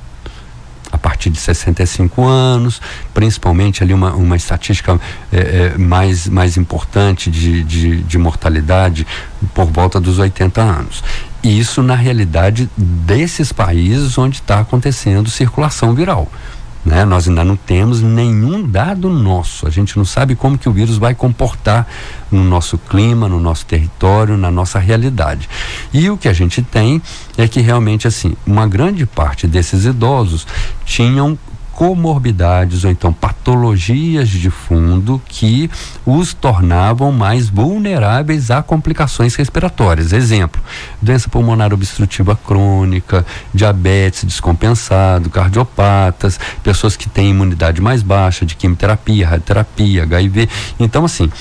a 0.92 0.98
partir 0.98 1.30
de 1.30 1.40
65 1.40 2.28
anos, 2.28 2.82
principalmente 3.14 3.82
ali 3.82 3.94
uma, 3.94 4.14
uma 4.14 4.36
estatística 4.36 5.00
é, 5.32 5.38
é, 5.74 5.78
mais, 5.78 6.28
mais 6.28 6.58
importante 6.58 7.32
de, 7.32 7.64
de, 7.64 8.04
de 8.04 8.18
mortalidade 8.18 9.08
por 9.54 9.68
volta 9.68 10.00
dos 10.00 10.20
80 10.20 10.62
anos. 10.62 11.04
Isso 11.44 11.82
na 11.82 11.96
realidade 11.96 12.70
desses 12.78 13.52
países 13.52 14.18
onde 14.18 14.38
está 14.38 14.60
acontecendo 14.60 15.30
circulação 15.30 15.94
viral. 15.96 16.30
Né? 16.84 17.06
Nós 17.06 17.28
ainda 17.28 17.44
não 17.44 17.56
temos 17.56 18.02
nenhum 18.02 18.68
dado 18.68 19.10
nosso. 19.10 19.68
A 19.68 19.70
gente 19.70 19.98
não 19.98 20.06
sabe 20.06 20.36
como 20.36 20.58
que 20.58 20.68
o 20.68 20.74
vírus 20.74 20.98
vai 20.98 21.14
comportar 21.14 21.88
no 22.32 22.44
nosso 22.44 22.78
clima, 22.78 23.28
no 23.28 23.40
nosso 23.40 23.66
território, 23.66 24.38
na 24.38 24.50
nossa 24.50 24.80
realidade. 24.80 25.50
E 25.94 26.10
o 26.10 26.18
que 26.18 26.28
a 26.28 26.34
gente 26.34 26.62
tem 26.62 27.02
é 27.38 27.48
que 27.48 27.62
realmente 27.62 28.08
assim, 28.08 28.36
uma 28.46 28.68
grande 28.68 29.06
parte 29.06 29.48
desses 29.48 29.86
idosos 29.86 30.48
tinham 30.86 31.38
comorbidades 31.82 32.84
ou 32.84 32.92
então 32.92 33.12
patologias 33.12 34.30
de 34.30 34.52
fundo 34.52 35.20
que 35.28 35.68
os 36.06 36.32
tornavam 36.32 37.12
mais 37.12 37.50
vulneráveis 37.50 38.52
a 38.52 38.62
complicações 38.62 39.34
respiratórias. 39.34 40.14
Exemplo: 40.14 40.62
doença 41.02 41.28
pulmonar 41.28 41.74
obstrutiva 41.74 42.36
crônica, 42.36 43.26
diabetes 43.52 44.26
descompensado, 44.26 45.32
cardiopatas, 45.32 46.40
pessoas 46.62 46.96
que 46.96 47.10
têm 47.10 47.32
imunidade 47.32 47.82
mais 47.82 48.04
baixa 48.04 48.46
de 48.46 48.56
quimioterapia, 48.56 49.28
radioterapia, 49.28 50.04
HIV. 50.04 50.50
Então, 50.80 51.04
assim, 51.04 51.32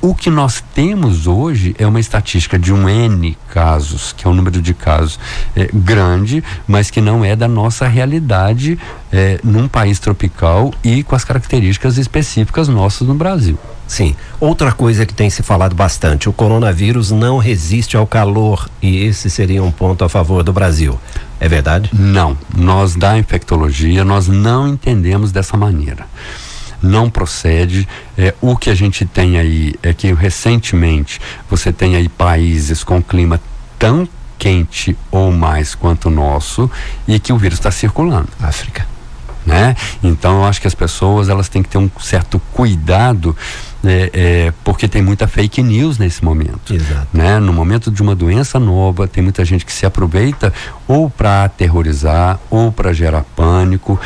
o 0.00 0.14
que 0.14 0.30
nós 0.30 0.64
temos 0.74 1.26
hoje 1.26 1.74
é 1.78 1.86
uma 1.86 2.00
estatística 2.00 2.58
de 2.58 2.72
um 2.72 2.88
N 2.88 3.36
casos, 3.50 4.12
que 4.12 4.26
é 4.26 4.30
um 4.30 4.34
número 4.34 4.60
de 4.62 4.72
casos 4.72 5.18
é, 5.54 5.68
grande, 5.72 6.42
mas 6.66 6.90
que 6.90 7.00
não 7.00 7.24
é 7.24 7.36
da 7.36 7.46
nossa 7.46 7.86
realidade 7.86 8.78
é, 9.12 9.38
num 9.44 9.68
país 9.68 9.98
tropical 9.98 10.72
e 10.82 11.02
com 11.02 11.14
as 11.14 11.24
características 11.24 11.98
específicas 11.98 12.68
nossas 12.68 13.06
no 13.06 13.14
Brasil. 13.14 13.58
Sim. 13.86 14.14
Outra 14.38 14.72
coisa 14.72 15.04
que 15.04 15.12
tem 15.12 15.28
se 15.28 15.42
falado 15.42 15.74
bastante: 15.74 16.28
o 16.28 16.32
coronavírus 16.32 17.10
não 17.10 17.38
resiste 17.38 17.96
ao 17.96 18.06
calor 18.06 18.70
e 18.80 19.04
esse 19.04 19.28
seria 19.28 19.62
um 19.62 19.72
ponto 19.72 20.04
a 20.04 20.08
favor 20.08 20.42
do 20.42 20.52
Brasil. 20.52 20.98
É 21.38 21.48
verdade? 21.48 21.90
Não. 21.92 22.38
Nós 22.56 22.94
da 22.94 23.18
infectologia 23.18 24.04
nós 24.04 24.28
não 24.28 24.68
entendemos 24.68 25.32
dessa 25.32 25.56
maneira 25.56 26.06
não 26.82 27.10
procede. 27.10 27.88
É, 28.16 28.34
o 28.40 28.56
que 28.56 28.70
a 28.70 28.74
gente 28.74 29.04
tem 29.04 29.38
aí 29.38 29.74
é 29.82 29.92
que 29.92 30.12
recentemente 30.12 31.20
você 31.48 31.72
tem 31.72 31.96
aí 31.96 32.08
países 32.08 32.82
com 32.84 33.02
clima 33.02 33.40
tão 33.78 34.08
quente 34.38 34.96
ou 35.10 35.30
mais 35.30 35.74
quanto 35.74 36.06
o 36.06 36.10
nosso 36.10 36.70
e 37.06 37.18
que 37.18 37.32
o 37.32 37.36
vírus 37.36 37.58
está 37.58 37.70
circulando. 37.70 38.28
África. 38.40 38.86
Né? 39.44 39.74
Então 40.02 40.38
eu 40.38 40.44
acho 40.44 40.60
que 40.60 40.66
as 40.66 40.74
pessoas 40.74 41.28
elas 41.28 41.48
têm 41.48 41.62
que 41.62 41.68
ter 41.68 41.78
um 41.78 41.90
certo 42.00 42.40
cuidado 42.52 43.36
é, 43.84 44.10
é, 44.12 44.52
porque 44.62 44.86
tem 44.86 45.02
muita 45.02 45.26
fake 45.26 45.62
news 45.62 45.98
nesse 45.98 46.24
momento. 46.24 46.74
Exato. 46.74 47.08
Né? 47.12 47.38
No 47.38 47.52
momento 47.52 47.90
de 47.90 48.02
uma 48.02 48.14
doença 48.14 48.58
nova, 48.58 49.08
tem 49.08 49.22
muita 49.22 49.44
gente 49.44 49.64
que 49.64 49.72
se 49.72 49.86
aproveita 49.86 50.52
ou 50.86 51.08
para 51.08 51.44
aterrorizar 51.44 52.38
ou 52.50 52.70
para 52.70 52.92
gerar 52.92 53.24
pânico. 53.36 53.98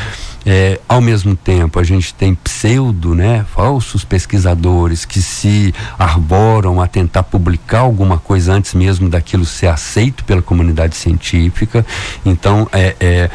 É, 0.47 0.79
ao 0.87 1.01
mesmo 1.01 1.35
tempo, 1.35 1.81
a 1.81 1.83
gente 1.83 2.13
tem 2.13 2.35
pseudo, 2.35 3.15
né, 3.15 3.47
falsos 3.55 4.05
pesquisadores 4.05 5.07
que 5.07 5.23
se 5.23 5.75
arboram 5.99 6.83
a 6.83 6.87
tentar 6.87 7.23
publicar 7.23 7.81
alguma 7.81 8.19
coisa 8.19 8.53
antes 8.53 8.75
mesmo 8.75 9.09
daquilo 9.09 9.47
ser 9.47 9.69
aceito 9.69 10.23
pela 10.25 10.43
comunidade 10.43 10.97
científica. 10.97 11.85
Então, 12.27 12.69
é, 12.73 12.95
é 13.01 13.31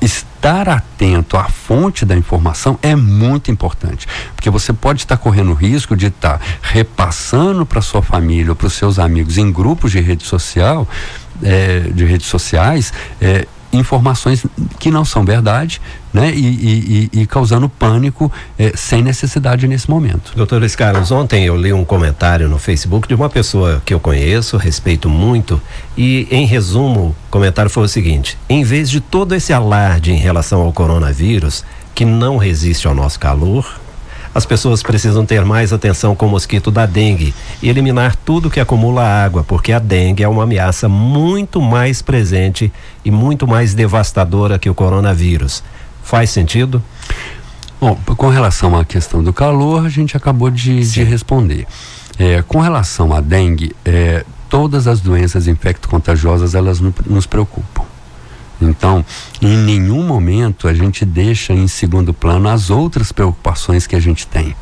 estar 0.00 0.68
atento 0.68 1.36
à 1.36 1.44
fonte 1.44 2.04
da 2.04 2.16
informação 2.16 2.78
é 2.82 2.96
muito 2.96 3.50
importante, 3.50 4.06
porque 4.34 4.48
você 4.48 4.72
pode 4.72 5.00
estar 5.00 5.16
correndo 5.16 5.50
o 5.50 5.54
risco 5.54 5.96
de 5.96 6.06
estar 6.06 6.40
repassando 6.62 7.66
para 7.66 7.82
sua 7.82 8.02
família 8.02 8.50
ou 8.50 8.56
para 8.56 8.66
os 8.66 8.74
seus 8.74 8.98
amigos 8.98 9.36
em 9.36 9.52
grupos 9.52 9.92
de 9.92 10.00
rede 10.00 10.24
social, 10.24 10.88
é, 11.42 11.80
de 11.80 12.04
redes 12.04 12.26
sociais, 12.26 12.92
é, 13.20 13.46
informações 13.72 14.44
que 14.78 14.90
não 14.90 15.04
são 15.04 15.24
verdade, 15.24 15.80
né? 16.12 16.32
E, 16.34 17.08
e, 17.12 17.20
e 17.20 17.26
causando 17.26 17.68
pânico 17.68 18.30
eh, 18.58 18.72
sem 18.74 19.02
necessidade 19.02 19.66
nesse 19.68 19.88
momento. 19.88 20.32
Doutor 20.34 20.58
Luiz 20.58 20.74
Carlos, 20.74 21.10
ontem 21.10 21.44
eu 21.44 21.56
li 21.56 21.72
um 21.72 21.84
comentário 21.84 22.48
no 22.48 22.58
Facebook 22.58 23.06
de 23.06 23.14
uma 23.14 23.30
pessoa 23.30 23.80
que 23.84 23.94
eu 23.94 24.00
conheço, 24.00 24.56
respeito 24.56 25.08
muito, 25.08 25.60
e 25.96 26.26
em 26.30 26.46
resumo, 26.46 27.14
o 27.28 27.30
comentário 27.30 27.70
foi 27.70 27.84
o 27.84 27.88
seguinte: 27.88 28.36
em 28.48 28.64
vez 28.64 28.90
de 28.90 29.00
todo 29.00 29.34
esse 29.34 29.52
alarde 29.52 30.12
em 30.12 30.16
relação 30.16 30.62
ao 30.62 30.72
coronavírus, 30.72 31.64
que 31.94 32.04
não 32.04 32.36
resiste 32.36 32.88
ao 32.88 32.94
nosso 32.94 33.18
calor, 33.18 33.79
as 34.34 34.46
pessoas 34.46 34.82
precisam 34.82 35.26
ter 35.26 35.44
mais 35.44 35.72
atenção 35.72 36.14
com 36.14 36.26
o 36.26 36.30
mosquito 36.30 36.70
da 36.70 36.86
dengue 36.86 37.34
e 37.60 37.68
eliminar 37.68 38.14
tudo 38.16 38.50
que 38.50 38.60
acumula 38.60 39.02
água, 39.02 39.42
porque 39.42 39.72
a 39.72 39.78
dengue 39.78 40.22
é 40.22 40.28
uma 40.28 40.44
ameaça 40.44 40.88
muito 40.88 41.60
mais 41.60 42.00
presente 42.00 42.72
e 43.04 43.10
muito 43.10 43.46
mais 43.46 43.74
devastadora 43.74 44.58
que 44.58 44.70
o 44.70 44.74
coronavírus. 44.74 45.62
Faz 46.02 46.30
sentido? 46.30 46.82
Bom, 47.80 47.96
com 48.16 48.28
relação 48.28 48.76
à 48.76 48.84
questão 48.84 49.22
do 49.22 49.32
calor, 49.32 49.86
a 49.86 49.88
gente 49.88 50.16
acabou 50.16 50.50
de, 50.50 50.80
de 50.80 51.02
responder. 51.02 51.66
É, 52.18 52.42
com 52.42 52.60
relação 52.60 53.12
à 53.12 53.20
dengue, 53.20 53.74
é, 53.84 54.24
todas 54.48 54.86
as 54.86 55.00
doenças 55.00 55.46
infecto-contagiosas 55.46 56.54
elas 56.54 56.80
nos 56.80 57.26
preocupam. 57.26 57.89
Então, 58.60 59.04
em 59.40 59.56
nenhum 59.56 60.02
momento 60.02 60.68
a 60.68 60.74
gente 60.74 61.04
deixa 61.04 61.52
em 61.52 61.66
segundo 61.68 62.12
plano 62.12 62.48
as 62.48 62.70
outras 62.70 63.12
preocupações 63.12 63.86
que 63.86 63.96
a 63.96 64.00
gente 64.00 64.26
tem. 64.26 64.54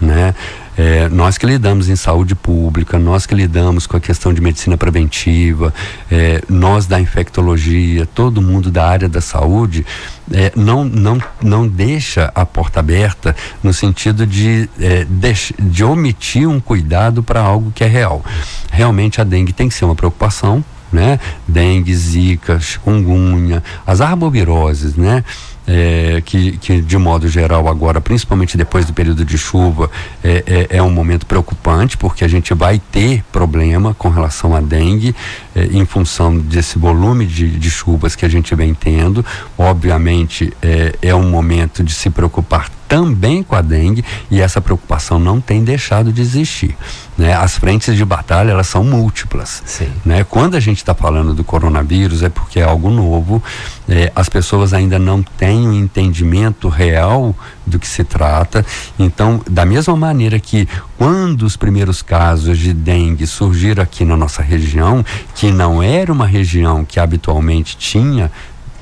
Né? 0.00 0.34
É, 0.76 1.08
nós 1.08 1.38
que 1.38 1.46
lidamos 1.46 1.88
em 1.88 1.94
saúde 1.94 2.34
pública, 2.34 2.98
nós 2.98 3.26
que 3.26 3.34
lidamos 3.34 3.86
com 3.86 3.96
a 3.96 4.00
questão 4.00 4.34
de 4.34 4.40
medicina 4.40 4.76
preventiva, 4.76 5.72
é, 6.10 6.42
nós 6.48 6.86
da 6.86 7.00
infectologia, 7.00 8.06
todo 8.06 8.42
mundo 8.42 8.72
da 8.72 8.84
área 8.84 9.08
da 9.08 9.20
saúde, 9.20 9.86
é, 10.32 10.52
não, 10.56 10.84
não, 10.84 11.18
não 11.40 11.68
deixa 11.68 12.32
a 12.34 12.44
porta 12.44 12.80
aberta 12.80 13.36
no 13.62 13.72
sentido 13.72 14.26
de, 14.26 14.68
é, 14.80 15.04
de, 15.04 15.34
de 15.60 15.84
omitir 15.84 16.48
um 16.48 16.58
cuidado 16.58 17.22
para 17.22 17.40
algo 17.40 17.70
que 17.72 17.84
é 17.84 17.88
real. 17.88 18.24
Realmente 18.72 19.20
a 19.20 19.24
dengue 19.24 19.52
tem 19.52 19.68
que 19.68 19.74
ser 19.74 19.84
uma 19.84 19.94
preocupação, 19.94 20.64
né? 20.94 21.18
Dengue, 21.46 21.94
zika, 21.94 22.60
chikungunya, 22.60 23.62
as 23.84 24.00
arboviroses, 24.00 24.94
né? 24.94 25.24
É, 25.66 26.22
que, 26.26 26.58
que 26.58 26.82
de 26.82 26.98
modo 26.98 27.26
geral 27.26 27.68
agora, 27.68 27.98
principalmente 27.98 28.54
depois 28.54 28.84
do 28.84 28.92
período 28.92 29.24
de 29.24 29.38
chuva, 29.38 29.90
é, 30.22 30.68
é, 30.70 30.76
é, 30.76 30.82
um 30.82 30.90
momento 30.90 31.24
preocupante 31.24 31.96
porque 31.96 32.22
a 32.22 32.28
gente 32.28 32.52
vai 32.52 32.78
ter 32.92 33.24
problema 33.32 33.94
com 33.94 34.10
relação 34.10 34.54
à 34.54 34.60
dengue 34.60 35.16
é, 35.54 35.66
em 35.66 35.84
função 35.84 36.36
desse 36.36 36.78
volume 36.78 37.26
de, 37.26 37.48
de, 37.48 37.70
chuvas 37.70 38.16
que 38.16 38.24
a 38.24 38.28
gente 38.28 38.54
vem 38.54 38.74
tendo. 38.74 39.24
Obviamente 39.56 40.52
é, 40.60 40.94
é 41.00 41.14
um 41.14 41.28
momento 41.30 41.82
de 41.82 41.92
se 41.92 42.10
preocupar 42.10 42.68
também 42.88 43.42
com 43.42 43.54
a 43.56 43.62
dengue 43.62 44.04
e 44.30 44.40
essa 44.40 44.60
preocupação 44.60 45.18
não 45.18 45.40
tem 45.40 45.64
deixado 45.64 46.12
de 46.12 46.20
existir. 46.20 46.76
Né? 47.16 47.32
As 47.34 47.56
frentes 47.56 47.96
de 47.96 48.04
batalha 48.04 48.50
elas 48.50 48.66
são 48.66 48.84
múltiplas. 48.84 49.62
Sim. 49.64 49.88
Né? 50.04 50.24
Quando 50.24 50.56
a 50.56 50.60
gente 50.60 50.78
está 50.78 50.94
falando 50.94 51.34
do 51.34 51.42
coronavírus 51.42 52.22
é 52.22 52.28
porque 52.28 52.60
é 52.60 52.64
algo 52.64 52.90
novo, 52.90 53.42
é, 53.88 54.12
as 54.14 54.28
pessoas 54.28 54.72
ainda 54.72 54.98
não 54.98 55.22
têm 55.22 55.68
um 55.68 55.72
entendimento 55.72 56.68
real 56.68 57.34
do 57.66 57.78
que 57.78 57.86
se 57.86 58.04
trata. 58.04 58.64
Então, 58.98 59.40
da 59.48 59.64
mesma 59.64 59.96
maneira 59.96 60.38
que 60.38 60.68
quando 60.96 61.42
os 61.42 61.56
primeiros 61.56 62.02
casos 62.02 62.58
de 62.58 62.72
dengue 62.72 63.26
surgiram 63.26 63.82
aqui 63.82 64.04
na 64.04 64.16
nossa 64.16 64.42
região, 64.42 65.04
que 65.34 65.50
não 65.50 65.82
era 65.82 66.12
uma 66.12 66.26
região 66.26 66.84
que 66.84 67.00
habitualmente 67.00 67.76
tinha 67.76 68.30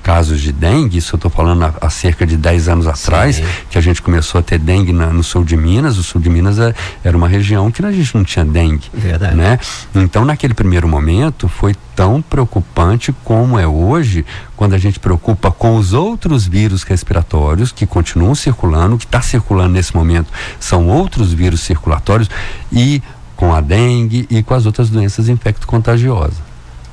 casos 0.03 0.41
de 0.41 0.53
dengue, 0.53 0.99
isso 0.99 1.15
eu 1.15 1.17
estou 1.17 1.31
falando 1.31 1.65
há, 1.65 1.75
há, 1.81 1.89
cerca 1.89 2.27
de 2.27 2.37
10 2.37 2.69
anos 2.69 2.87
atrás, 2.87 3.37
Sim. 3.37 3.45
que 3.71 3.79
a 3.79 3.81
gente 3.81 4.03
começou 4.03 4.39
a 4.39 4.43
ter 4.43 4.59
dengue 4.59 4.93
na, 4.93 5.07
no 5.07 5.23
sul 5.23 5.45
de 5.45 5.57
Minas. 5.57 5.97
O 5.97 6.03
sul 6.03 6.21
de 6.21 6.29
Minas 6.29 6.59
é, 6.59 6.75
era 7.05 7.17
uma 7.17 7.29
região 7.29 7.71
que 7.71 7.85
a 7.85 7.93
gente 7.93 8.15
não 8.15 8.25
tinha 8.25 8.45
dengue. 8.45 8.91
Verdade. 8.93 9.37
Né? 9.37 9.59
Então, 9.95 10.25
naquele 10.25 10.55
primeiro 10.55 10.89
momento, 10.89 11.49
foi 11.49 11.75
tão 11.95 12.21
preocupante 12.21 13.15
como 13.25 13.59
é 13.59 13.67
hoje, 13.67 14.25
quando 14.57 14.75
a 14.75 14.79
gente 14.79 14.99
preocupa 14.99 15.51
com 15.51 15.77
os 15.77 15.93
outros 15.93 16.47
vírus 16.47 16.83
respiratórios 16.83 17.71
que 17.71 17.87
continuam 17.87 18.35
circulando, 18.35 18.97
que 18.99 19.05
está 19.05 19.21
circulando 19.21 19.75
nesse 19.75 19.95
momento 19.95 20.33
são 20.59 20.89
outros 20.89 21.33
vírus 21.33 21.61
circulatórios 21.61 22.31
e 22.71 23.03
com 23.37 23.55
a 23.55 23.61
dengue 23.61 24.27
e 24.31 24.43
com 24.43 24.55
as 24.55 24.67
outras 24.67 24.89
doenças 24.89 25.29
infecto-contagiosas. 25.29 26.37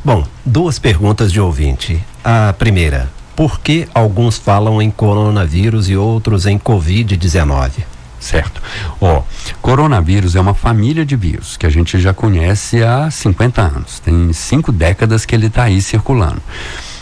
Bom, 0.03 0.25
duas 0.45 0.79
perguntas 0.79 1.31
de 1.31 1.39
ouvinte. 1.39 2.03
A 2.23 2.53
primeira, 2.53 3.09
por 3.35 3.59
que 3.59 3.87
alguns 3.93 4.37
falam 4.37 4.81
em 4.81 4.91
coronavírus 4.91 5.89
e 5.89 5.95
outros 5.95 6.45
em 6.45 6.59
Covid-19? 6.59 7.71
Certo. 8.19 8.61
Ó, 8.99 9.23
coronavírus 9.61 10.35
é 10.35 10.41
uma 10.41 10.53
família 10.53 11.05
de 11.05 11.15
vírus 11.15 11.55
que 11.55 11.65
a 11.65 11.69
gente 11.69 11.97
já 11.99 12.13
conhece 12.13 12.83
há 12.83 13.09
50 13.09 13.61
anos. 13.61 13.99
Tem 13.99 14.33
cinco 14.33 14.71
décadas 14.71 15.25
que 15.25 15.33
ele 15.33 15.47
está 15.47 15.63
aí 15.63 15.81
circulando. 15.81 16.41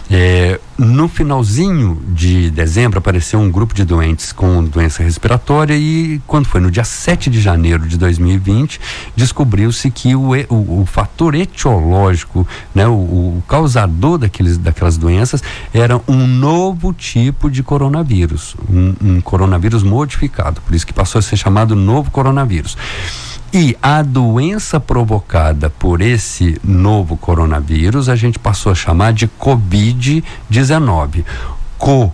É, 0.10 0.58
no 0.78 1.10
finalzinho 1.10 2.02
de 2.08 2.50
dezembro 2.50 3.00
apareceu 3.00 3.40
um 3.40 3.52
grupo 3.52 3.74
de 3.74 3.84
doentes 3.84 4.32
com 4.32 4.64
doença 4.64 5.04
respiratória 5.04 5.76
e 5.76 6.22
quando 6.26 6.46
foi 6.46 6.62
no 6.62 6.72
dia 6.72 6.86
7 6.86 7.30
de 7.30 7.42
janeiro 7.42 7.86
de 7.86 7.98
2020 7.98 8.80
descobriu-se 9.16 9.92
que 9.92 10.16
o, 10.16 10.32
o, 10.50 10.82
o, 10.82 10.86
fator 10.86 11.36
etiológico, 11.36 12.48
né, 12.74 12.88
o, 12.88 12.94
o, 12.94 13.44
causador 13.48 14.18
daqueles, 14.18 14.58
daquelas 14.58 14.98
doenças 14.98 15.44
era 15.74 16.00
um 16.08 16.26
novo 16.26 16.94
tipo 16.94 17.50
de 17.50 17.62
coronavírus, 17.62 18.56
um, 18.70 18.96
um 19.02 19.22
coronavírus 19.22 19.84
modificado, 19.84 20.62
por 20.62 20.74
isso 20.74 20.88
que 20.88 20.94
passou 20.94 21.20
a 21.20 21.22
ser 21.22 21.36
chamado 21.36 21.76
novo 21.76 22.12
coronavírus. 22.12 22.78
E 23.54 23.78
a 23.82 24.02
doença 24.02 24.80
provocada 24.80 25.70
por 25.70 26.02
esse 26.02 26.60
novo 26.64 27.16
coronavírus 27.16 28.10
a 28.10 28.16
gente 28.16 28.38
passou 28.38 28.72
a 28.72 28.76
chamar 28.76 29.14
de 29.14 29.28
Covid-19. 29.28 31.24
Co, 31.78 32.12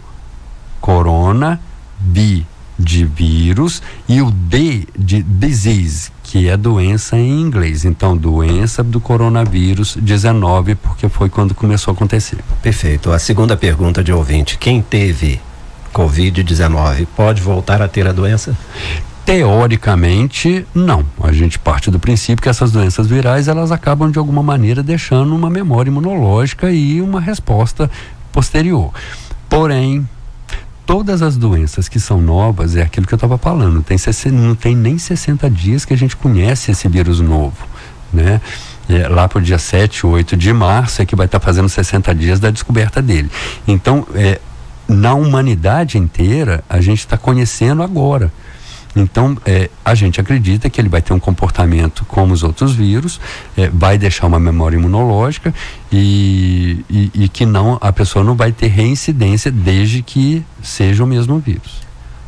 corona, 0.80 1.60
bi, 2.00 2.46
de 2.78 3.06
vírus, 3.06 3.82
e 4.08 4.22
o 4.22 4.30
D 4.30 4.88
de 4.98 5.24
disease, 5.24 6.12
que 6.24 6.48
é 6.48 6.58
doença 6.58 7.18
em 7.18 7.42
inglês. 7.42 7.86
Então, 7.86 8.16
doença 8.16 8.84
do 8.84 9.00
coronavírus 9.00 9.96
19, 10.00 10.76
porque 10.76 11.10
foi 11.10 11.30
quando 11.30 11.56
começou 11.56 11.92
a 11.92 11.96
acontecer. 11.96 12.40
Perfeito. 12.62 13.12
A 13.12 13.20
segunda 13.20 13.56
pergunta 13.58 14.04
de 14.04 14.12
ouvinte: 14.12 14.58
quem 14.58 14.82
teve 14.82 15.40
Covid-19 15.94 17.08
pode 17.16 17.42
voltar 17.42 17.82
a 17.82 17.88
ter 17.88 18.08
a 18.08 18.12
doença? 18.12 18.58
Teoricamente, 19.26 20.66
não. 20.76 21.06
A 21.22 21.32
gente 21.32 21.58
parte 21.58 21.90
do 21.90 21.98
princípio 21.98 22.44
que 22.44 22.50
essas 22.50 22.72
doenças 22.72 23.08
virais 23.08 23.48
elas 23.48 23.72
acabam 23.72 24.12
de 24.12 24.20
alguma 24.20 24.44
maneira 24.44 24.84
deixando 24.84 25.34
uma 25.34 25.50
memória 25.50 25.90
imunológica 25.90 26.72
e 26.72 27.02
uma 27.02 27.22
resposta 27.22 27.90
posterior. 28.34 28.92
Porém, 29.48 30.08
todas 30.86 31.22
as 31.22 31.38
doenças 31.38 31.88
que 31.88 32.00
são 32.00 32.22
novas 32.22 32.76
é 32.76 32.82
aquilo 32.82 33.08
que 33.08 33.14
eu 33.14 33.18
estava 33.18 33.38
falando. 33.38 33.82
Tem, 33.82 33.98
não 34.32 34.56
tem 34.56 34.76
nem 34.76 34.98
60 34.98 35.50
dias 35.50 35.86
que 35.86 35.94
a 35.94 35.98
gente 35.98 36.18
conhece 36.18 36.72
esse 36.72 36.88
vírus 36.90 37.22
novo, 37.22 37.58
né? 38.12 38.42
É, 38.90 39.08
lá 39.08 39.30
para 39.30 39.40
o 39.40 39.42
dia 39.42 39.58
7, 39.58 40.06
8 40.06 40.36
de 40.36 40.52
março 40.52 41.02
é 41.02 41.06
que 41.06 41.16
vai 41.16 41.26
estar 41.26 41.40
tá 41.40 41.46
fazendo 41.46 41.70
60 41.70 42.14
dias 42.14 42.40
da 42.42 42.52
descoberta 42.52 43.02
dele. 43.02 43.32
Então, 43.66 44.06
é, 44.14 44.42
na 44.88 45.14
humanidade 45.14 45.98
inteira, 45.98 46.62
a 46.70 46.82
gente 46.82 47.00
está 47.00 47.18
conhecendo 47.18 47.82
agora. 47.82 48.30
Então, 48.96 49.36
é, 49.46 49.70
a 49.84 49.96
gente 49.96 50.22
acredita 50.22 50.70
que 50.70 50.80
ele 50.80 50.90
vai 50.90 51.02
ter 51.02 51.14
um 51.14 51.20
comportamento 51.20 52.06
como 52.06 52.34
os 52.34 52.44
outros 52.44 52.76
vírus, 52.76 53.20
é, 53.58 53.70
vai 53.70 53.98
deixar 53.98 54.28
uma 54.28 54.40
memória 54.40 54.78
imunológica 54.78 55.54
e, 55.92 56.86
e, 56.90 57.12
e, 57.14 57.30
que 57.30 57.46
não 57.46 57.78
a 57.82 57.92
pessoa 57.92 58.24
não 58.24 58.36
vai 58.36 58.52
ter 58.52 58.68
reincidência 58.68 59.52
desde 59.52 60.04
que 60.04 60.46
seja 60.62 61.04
o 61.04 61.08
mesmo 61.08 61.40
vírus. 61.40 61.82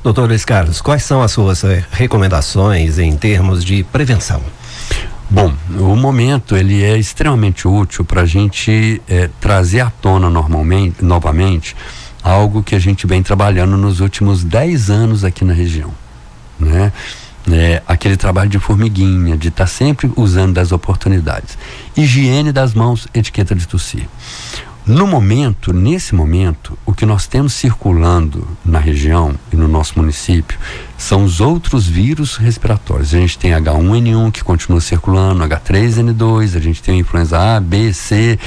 Doutor 0.04 0.28
Luiz 0.28 0.46
Carlos, 0.46 0.82
quais 0.82 1.04
são 1.04 1.22
as 1.22 1.32
suas 1.32 1.64
é, 1.64 1.84
recomendações 1.92 2.98
em 2.98 3.16
termos 3.16 3.64
de 3.64 3.84
prevenção? 3.84 4.42
Bom, 5.30 5.54
o 5.80 5.96
momento 5.96 6.56
ele 6.56 6.84
é 6.84 6.98
extremamente 6.98 7.68
útil 7.68 8.06
para 8.06 8.22
a 8.22 8.26
gente 8.26 9.02
é, 9.08 9.30
trazer 9.40 9.82
à 9.82 9.90
tona 9.90 10.30
normalmente, 10.30 11.04
novamente 11.04 11.76
algo 12.24 12.64
que 12.64 12.76
a 12.76 12.80
gente 12.80 13.06
vem 13.06 13.22
trabalhando 13.22 13.78
nos 13.78 14.00
últimos 14.00 14.44
10 14.44 14.90
anos 14.90 15.24
aqui 15.24 15.44
na 15.44 15.54
região 15.54 16.05
né? 16.60 16.92
É, 17.52 17.84
aquele 17.88 18.18
trabalho 18.18 18.50
de 18.50 18.58
formiguinha, 18.58 19.38
de 19.38 19.50
estar 19.50 19.66
tá 19.66 19.70
sempre 19.70 20.12
usando 20.16 20.54
das 20.54 20.72
oportunidades. 20.72 21.58
Higiene 21.96 22.52
das 22.52 22.74
mãos, 22.74 23.08
etiqueta 23.14 23.54
de 23.54 23.68
tossir. 23.68 24.08
No 24.86 25.08
momento, 25.08 25.74
nesse 25.74 26.14
momento, 26.14 26.78
o 26.86 26.94
que 26.94 27.08
nós 27.08 27.26
temos 27.26 27.54
circulando 27.54 28.48
na 28.64 28.78
região 28.78 29.34
e 29.52 29.56
no 29.56 29.68
nosso 29.68 29.98
município 29.98 30.60
são 30.96 31.24
os 31.24 31.42
outros 31.42 31.88
vírus 31.88 32.36
respiratórios. 32.38 33.12
A 33.12 33.18
gente 33.18 33.36
tem 33.40 33.52
H1N1 33.52 34.32
que 34.32 34.44
continua 34.44 34.80
circulando, 34.80 35.44
H3N2, 35.44 36.56
a 36.56 36.60
gente 36.60 36.84
tem 36.84 37.00
influenza 37.00 37.56
A, 37.56 37.60
B, 37.60 37.92
C, 37.94 38.38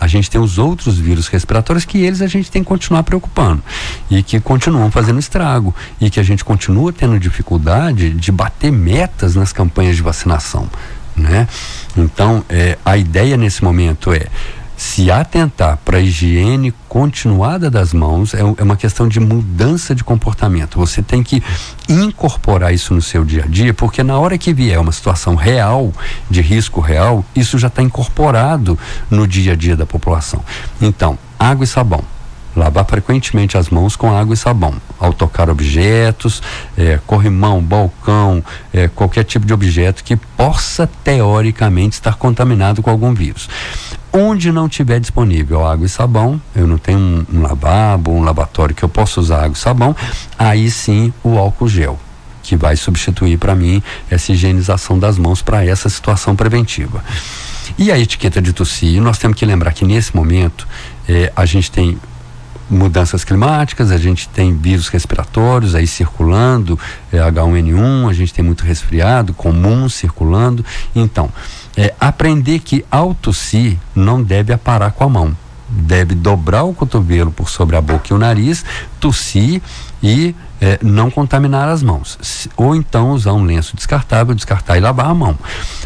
a 0.00 0.06
gente 0.06 0.30
tem 0.30 0.40
os 0.40 0.58
outros 0.58 0.98
vírus 0.98 1.28
respiratórios 1.28 1.84
que 1.84 1.98
eles 1.98 2.22
a 2.22 2.26
gente 2.26 2.50
tem 2.50 2.62
que 2.62 2.68
continuar 2.68 3.02
preocupando 3.02 3.62
e 4.10 4.22
que 4.22 4.40
continuam 4.40 4.90
fazendo 4.90 5.18
estrago 5.18 5.74
e 6.00 6.10
que 6.10 6.20
a 6.20 6.22
gente 6.22 6.44
continua 6.44 6.92
tendo 6.92 7.18
dificuldade 7.18 8.10
de 8.10 8.32
bater 8.32 8.70
metas 8.70 9.34
nas 9.34 9.52
campanhas 9.52 9.96
de 9.96 10.02
vacinação, 10.02 10.68
né? 11.16 11.48
Então, 11.96 12.44
é, 12.48 12.78
a 12.84 12.96
ideia 12.96 13.36
nesse 13.36 13.62
momento 13.64 14.12
é 14.12 14.26
se 14.78 15.10
atentar 15.10 15.76
para 15.84 15.98
a 15.98 16.00
higiene 16.00 16.72
continuada 16.88 17.68
das 17.68 17.92
mãos 17.92 18.32
é, 18.32 18.38
é, 18.38 18.62
uma 18.62 18.76
questão 18.76 19.08
de 19.08 19.18
mudança 19.18 19.92
de 19.92 20.04
comportamento. 20.04 20.78
Você 20.78 21.02
tem 21.02 21.20
que 21.20 21.42
incorporar 21.88 22.72
isso 22.72 22.94
no 22.94 23.02
seu 23.02 23.24
dia 23.24 23.42
a 23.42 23.48
dia, 23.48 23.74
porque 23.74 24.04
na 24.04 24.16
hora 24.16 24.38
que 24.38 24.54
vier 24.54 24.78
uma 24.78 24.92
situação 24.92 25.34
real, 25.34 25.92
de 26.30 26.40
risco 26.40 26.80
real, 26.80 27.24
isso 27.34 27.58
já 27.58 27.66
está 27.66 27.82
incorporado 27.82 28.78
no 29.10 29.26
dia 29.26 29.54
a 29.54 29.56
dia 29.56 29.74
da 29.74 29.84
população. 29.84 30.44
Então, 30.80 31.18
água 31.36 31.64
e 31.64 31.66
sabão 31.66 32.04
lavar 32.56 32.84
frequentemente 32.84 33.56
as 33.56 33.70
mãos 33.70 33.94
com 33.94 34.12
água 34.12 34.34
e 34.34 34.36
sabão, 34.36 34.74
ao 34.98 35.12
tocar 35.12 35.48
objetos, 35.48 36.42
é, 36.76 36.98
corrimão, 37.06 37.62
balcão, 37.62 38.42
é, 38.72 38.88
qualquer 38.88 39.24
tipo 39.24 39.46
de 39.46 39.54
objeto 39.54 40.02
que 40.02 40.16
possa 40.16 40.88
teoricamente 41.04 41.94
estar 41.94 42.16
contaminado 42.16 42.82
com 42.82 42.90
algum 42.90 43.14
vírus. 43.14 43.48
Onde 44.12 44.50
não 44.50 44.68
tiver 44.68 44.98
disponível 45.00 45.66
água 45.66 45.86
e 45.86 45.88
sabão, 45.88 46.40
eu 46.54 46.66
não 46.66 46.78
tenho 46.78 46.98
um, 46.98 47.26
um 47.32 47.42
lavabo, 47.42 48.10
um 48.10 48.22
lavatório 48.22 48.74
que 48.74 48.82
eu 48.82 48.88
possa 48.88 49.20
usar 49.20 49.44
água 49.44 49.52
e 49.52 49.58
sabão, 49.58 49.94
aí 50.38 50.70
sim 50.70 51.12
o 51.22 51.38
álcool 51.38 51.68
gel 51.68 51.98
que 52.42 52.56
vai 52.56 52.76
substituir 52.76 53.36
para 53.36 53.54
mim 53.54 53.82
essa 54.10 54.32
higienização 54.32 54.98
das 54.98 55.18
mãos 55.18 55.42
para 55.42 55.62
essa 55.66 55.90
situação 55.90 56.34
preventiva. 56.34 57.04
E 57.76 57.92
a 57.92 57.98
etiqueta 57.98 58.40
de 58.40 58.54
tossir, 58.54 59.02
nós 59.02 59.18
temos 59.18 59.36
que 59.36 59.44
lembrar 59.44 59.74
que 59.74 59.84
nesse 59.84 60.16
momento 60.16 60.66
eh, 61.06 61.30
a 61.36 61.44
gente 61.44 61.70
tem 61.70 61.98
mudanças 62.70 63.24
climáticas, 63.24 63.90
a 63.90 63.96
gente 63.96 64.28
tem 64.28 64.56
vírus 64.56 64.88
respiratórios 64.88 65.74
aí 65.74 65.86
circulando, 65.86 66.78
é, 67.12 67.18
H1N1, 67.18 68.08
a 68.08 68.12
gente 68.12 68.32
tem 68.34 68.44
muito 68.44 68.64
resfriado 68.64 69.32
comum 69.32 69.88
circulando. 69.88 70.64
Então, 70.94 71.30
é, 71.76 71.94
aprender 72.00 72.58
que 72.60 72.84
ao 72.90 73.14
tossir 73.14 73.78
não 73.94 74.22
deve 74.22 74.52
aparar 74.52 74.92
com 74.92 75.04
a 75.04 75.08
mão. 75.08 75.36
Deve 75.68 76.14
dobrar 76.14 76.64
o 76.64 76.74
cotovelo 76.74 77.30
por 77.30 77.50
sobre 77.50 77.76
a 77.76 77.80
boca 77.80 78.06
e 78.10 78.14
o 78.14 78.18
nariz, 78.18 78.64
tossir 78.98 79.60
e 80.02 80.34
é, 80.60 80.78
não 80.82 81.10
contaminar 81.10 81.68
as 81.68 81.82
mãos. 81.82 82.48
Ou 82.56 82.74
então 82.74 83.10
usar 83.10 83.32
um 83.32 83.44
lenço 83.44 83.76
descartável, 83.76 84.34
descartar 84.34 84.76
e 84.76 84.80
lavar 84.80 85.06
a 85.06 85.14
mão. 85.14 85.38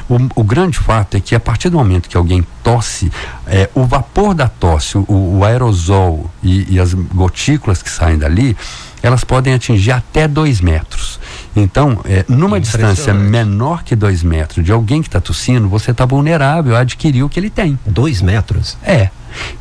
O, 0.09 0.41
o 0.41 0.45
grande 0.45 0.79
fato 0.79 1.17
é 1.17 1.21
que 1.21 1.35
a 1.35 1.41
partir 1.41 1.69
do 1.69 1.77
momento 1.77 2.09
que 2.09 2.17
alguém 2.17 2.45
tosse, 2.63 3.11
é, 3.47 3.69
o 3.75 3.85
vapor 3.85 4.35
da 4.35 4.49
tosse, 4.49 4.97
o, 4.99 5.05
o 5.09 5.45
aerosol 5.45 6.31
e, 6.43 6.75
e 6.75 6.81
as 6.81 6.95
gotículas 6.95 7.83
que 7.83 7.91
saem 7.91 8.19
dali, 8.19 8.57
elas 9.03 9.25
podem 9.25 9.53
atingir 9.53 9.91
até 9.91 10.29
dois 10.29 10.61
metros. 10.61 11.19
Então, 11.57 12.01
é, 12.05 12.25
numa 12.29 12.61
distância 12.61 13.13
menor 13.13 13.83
que 13.83 13.97
dois 13.97 14.23
metros 14.23 14.65
de 14.65 14.71
alguém 14.71 15.03
que 15.03 15.09
está 15.09 15.21
tossindo, 15.21 15.69
você 15.69 15.91
está 15.91 16.07
vulnerável 16.07 16.77
a 16.77 16.81
adquirir 16.81 17.25
o 17.25 17.29
que 17.29 17.39
ele 17.39 17.51
tem. 17.51 17.79
Dois 17.85 18.23
metros? 18.23 18.77
É 18.83 19.11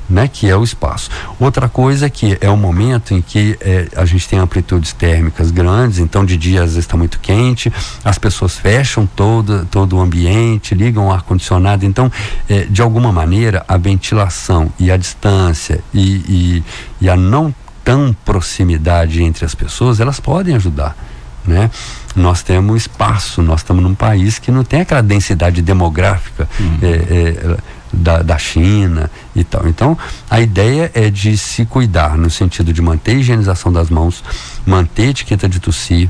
né, 0.09 0.27
que 0.27 0.49
é 0.49 0.55
o 0.55 0.63
espaço. 0.63 1.09
Outra 1.39 1.69
coisa 1.69 2.05
é 2.05 2.09
que 2.09 2.37
é 2.41 2.49
o 2.49 2.57
momento 2.57 3.13
em 3.13 3.21
que 3.21 3.57
é, 3.61 3.87
a 3.95 4.05
gente 4.05 4.27
tem 4.27 4.39
amplitudes 4.39 4.93
térmicas 4.93 5.51
grandes, 5.51 5.99
então 5.99 6.25
de 6.25 6.37
dia 6.37 6.59
às 6.59 6.71
vezes 6.71 6.85
está 6.85 6.97
muito 6.97 7.19
quente, 7.19 7.71
as 8.03 8.17
pessoas 8.17 8.57
fecham 8.57 9.05
todo, 9.05 9.65
todo 9.69 9.97
o 9.97 10.01
ambiente, 10.01 10.75
ligam 10.75 11.07
o 11.07 11.11
ar-condicionado, 11.11 11.85
então 11.85 12.11
é, 12.49 12.65
de 12.65 12.81
alguma 12.81 13.11
maneira 13.11 13.63
a 13.67 13.77
ventilação 13.77 14.71
e 14.79 14.91
a 14.91 14.97
distância 14.97 15.83
e, 15.93 16.15
e, 16.27 16.63
e 17.01 17.09
a 17.09 17.15
não 17.15 17.53
tão 17.83 18.15
proximidade 18.25 19.23
entre 19.23 19.45
as 19.45 19.55
pessoas, 19.55 19.99
elas 19.99 20.19
podem 20.19 20.55
ajudar. 20.55 20.95
Né? 21.45 21.71
Nós 22.15 22.43
temos 22.43 22.83
espaço, 22.83 23.41
nós 23.41 23.61
estamos 23.61 23.83
num 23.83 23.95
país 23.95 24.37
que 24.37 24.51
não 24.51 24.63
tem 24.63 24.81
aquela 24.81 25.01
densidade 25.01 25.61
demográfica. 25.61 26.47
Uhum. 26.59 26.77
É, 26.81 26.87
é, 26.87 27.57
da, 27.91 28.21
da 28.21 28.37
China 28.37 29.09
e 29.35 29.43
tal. 29.43 29.67
Então, 29.67 29.97
a 30.29 30.39
ideia 30.39 30.91
é 30.93 31.09
de 31.09 31.37
se 31.37 31.65
cuidar 31.65 32.17
no 32.17 32.29
sentido 32.29 32.71
de 32.73 32.81
manter 32.81 33.11
a 33.11 33.15
higienização 33.15 33.71
das 33.71 33.89
mãos, 33.89 34.23
manter 34.65 35.07
a 35.07 35.09
etiqueta 35.09 35.47
de 35.47 35.59
tossir, 35.59 36.09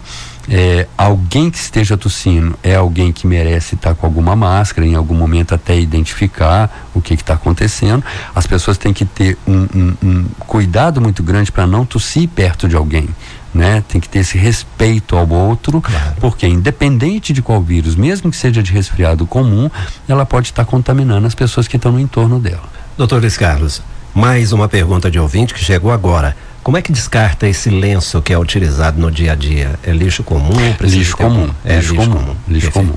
é, 0.50 0.88
alguém 0.98 1.52
que 1.52 1.58
esteja 1.58 1.96
tossindo 1.96 2.58
é 2.64 2.76
alguém 2.76 3.12
que 3.12 3.28
merece 3.28 3.76
estar 3.76 3.94
com 3.94 4.06
alguma 4.06 4.36
máscara, 4.36 4.88
em 4.88 4.96
algum 4.96 5.14
momento 5.14 5.54
até 5.54 5.80
identificar 5.80 6.88
o 6.94 7.02
que 7.02 7.14
está 7.14 7.36
acontecendo. 7.36 8.04
As 8.34 8.48
pessoas 8.48 8.78
têm 8.78 8.92
que 8.92 9.06
ter 9.06 9.38
um, 9.48 9.68
um, 9.74 9.94
um 10.04 10.26
cuidado 10.40 11.00
muito 11.00 11.22
grande 11.22 11.52
para 11.52 11.68
não 11.68 11.86
tossir 11.86 12.28
perto 12.28 12.68
de 12.68 12.76
alguém. 12.76 13.08
Né? 13.54 13.84
Tem 13.88 14.00
que 14.00 14.08
ter 14.08 14.20
esse 14.20 14.38
respeito 14.38 15.18
ao 15.18 15.28
outro, 15.28 15.82
claro. 15.82 16.16
porque 16.22 16.48
independente 16.48 17.34
de 17.34 17.42
qual 17.42 17.62
vírus, 17.62 17.96
mesmo 17.96 18.32
que 18.32 18.38
seja 18.38 18.64
de 18.64 18.72
resfriado 18.72 19.28
comum, 19.28 19.70
ela 20.08 20.26
pode 20.26 20.48
estar 20.48 20.64
contaminando 20.64 21.28
as 21.28 21.36
pessoas 21.36 21.68
que 21.68 21.76
estão 21.76 21.92
no 21.92 22.00
entorno 22.00 22.40
dela. 22.40 22.64
Doutor 22.98 23.20
Luiz 23.20 23.36
Carlos, 23.36 23.82
mais 24.14 24.54
uma 24.54 24.70
pergunta 24.70 25.12
de 25.12 25.20
ouvinte 25.20 25.54
que 25.54 25.64
chegou 25.64 25.92
agora. 25.92 26.36
Como 26.64 26.78
é 26.78 26.82
que 26.82 26.92
descarta 26.92 27.48
esse 27.48 27.70
lenço 27.70 28.22
que 28.22 28.32
é 28.32 28.38
utilizado 28.38 29.00
no 29.02 29.12
dia 29.12 29.34
a 29.34 29.36
dia? 29.36 29.72
É 29.84 29.92
lixo 29.92 30.24
comum? 30.24 30.54
Lixo 30.80 31.18
comum. 31.18 31.50
É 31.66 31.78
lixo, 31.78 31.94
lixo 31.94 32.10
comum. 32.10 32.36
Lixo 32.48 32.72
comum. 32.72 32.94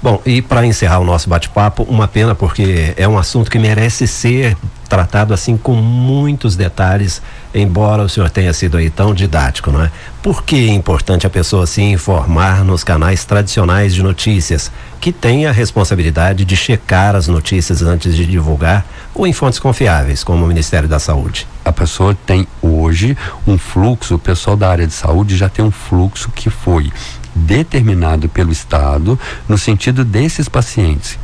Bom, 0.00 0.22
e 0.24 0.40
para 0.40 0.64
encerrar 0.64 1.00
o 1.00 1.04
nosso 1.04 1.28
bate-papo, 1.28 1.82
uma 1.84 2.06
pena 2.06 2.34
porque 2.34 2.94
é 2.96 3.08
um 3.08 3.18
assunto 3.18 3.50
que 3.50 3.58
merece 3.58 4.06
ser 4.06 4.56
tratado 4.88 5.34
assim 5.34 5.56
com 5.56 5.74
muitos 5.74 6.56
detalhes, 6.56 7.20
embora 7.54 8.02
o 8.02 8.08
senhor 8.08 8.30
tenha 8.30 8.52
sido 8.52 8.78
aí 8.78 8.88
tão 8.88 9.12
didático, 9.12 9.70
não 9.70 9.82
é? 9.82 9.90
Por 10.22 10.42
que 10.42 10.70
é 10.70 10.72
importante 10.72 11.26
a 11.26 11.30
pessoa 11.30 11.66
se 11.66 11.82
informar 11.82 12.64
nos 12.64 12.82
canais 12.82 13.24
tradicionais 13.24 13.94
de 13.94 14.02
notícias, 14.02 14.72
que 15.00 15.12
tem 15.12 15.46
a 15.46 15.52
responsabilidade 15.52 16.44
de 16.44 16.56
checar 16.56 17.14
as 17.14 17.28
notícias 17.28 17.82
antes 17.82 18.16
de 18.16 18.26
divulgar 18.26 18.84
ou 19.14 19.26
em 19.26 19.32
fontes 19.32 19.58
confiáveis, 19.58 20.24
como 20.24 20.44
o 20.44 20.48
Ministério 20.48 20.88
da 20.88 20.98
Saúde? 20.98 21.46
A 21.64 21.72
pessoa 21.72 22.16
tem 22.26 22.46
hoje 22.62 23.16
um 23.46 23.58
fluxo, 23.58 24.14
o 24.14 24.18
pessoal 24.18 24.56
da 24.56 24.70
área 24.70 24.86
de 24.86 24.94
saúde 24.94 25.36
já 25.36 25.48
tem 25.48 25.64
um 25.64 25.70
fluxo 25.70 26.30
que 26.34 26.48
foi 26.48 26.90
determinado 27.34 28.28
pelo 28.28 28.50
Estado 28.50 29.18
no 29.48 29.56
sentido 29.56 30.04
desses 30.04 30.48
pacientes 30.48 31.18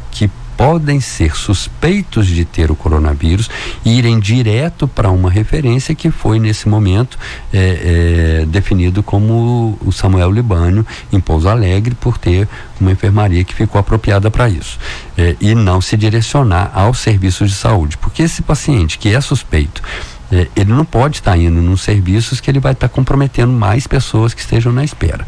podem 0.56 1.00
ser 1.00 1.34
suspeitos 1.36 2.26
de 2.26 2.44
ter 2.44 2.70
o 2.70 2.76
coronavírus 2.76 3.50
e 3.84 3.98
irem 3.98 4.18
direto 4.18 4.86
para 4.86 5.10
uma 5.10 5.30
referência 5.30 5.94
que 5.94 6.10
foi 6.10 6.38
nesse 6.38 6.68
momento 6.68 7.18
é, 7.52 8.40
é, 8.42 8.46
definido 8.46 9.02
como 9.02 9.78
o 9.84 9.92
Samuel 9.92 10.30
Libânio 10.30 10.86
em 11.12 11.20
Pouso 11.20 11.48
Alegre 11.48 11.94
por 11.94 12.18
ter 12.18 12.48
uma 12.80 12.92
enfermaria 12.92 13.44
que 13.44 13.54
ficou 13.54 13.80
apropriada 13.80 14.30
para 14.30 14.48
isso 14.48 14.78
é, 15.16 15.36
e 15.40 15.54
não 15.54 15.80
se 15.80 15.96
direcionar 15.96 16.70
aos 16.74 16.98
serviços 16.98 17.50
de 17.50 17.56
saúde. 17.56 17.96
Porque 17.96 18.22
esse 18.22 18.42
paciente 18.42 18.98
que 18.98 19.14
é 19.14 19.20
suspeito 19.20 19.82
ele 20.30 20.72
não 20.72 20.84
pode 20.84 21.16
estar 21.16 21.32
tá 21.32 21.36
indo 21.36 21.60
nos 21.60 21.82
serviços 21.82 22.40
que 22.40 22.50
ele 22.50 22.60
vai 22.60 22.72
estar 22.72 22.88
tá 22.88 22.94
comprometendo 22.94 23.52
mais 23.52 23.86
pessoas 23.86 24.34
que 24.34 24.40
estejam 24.40 24.72
na 24.72 24.84
espera. 24.84 25.26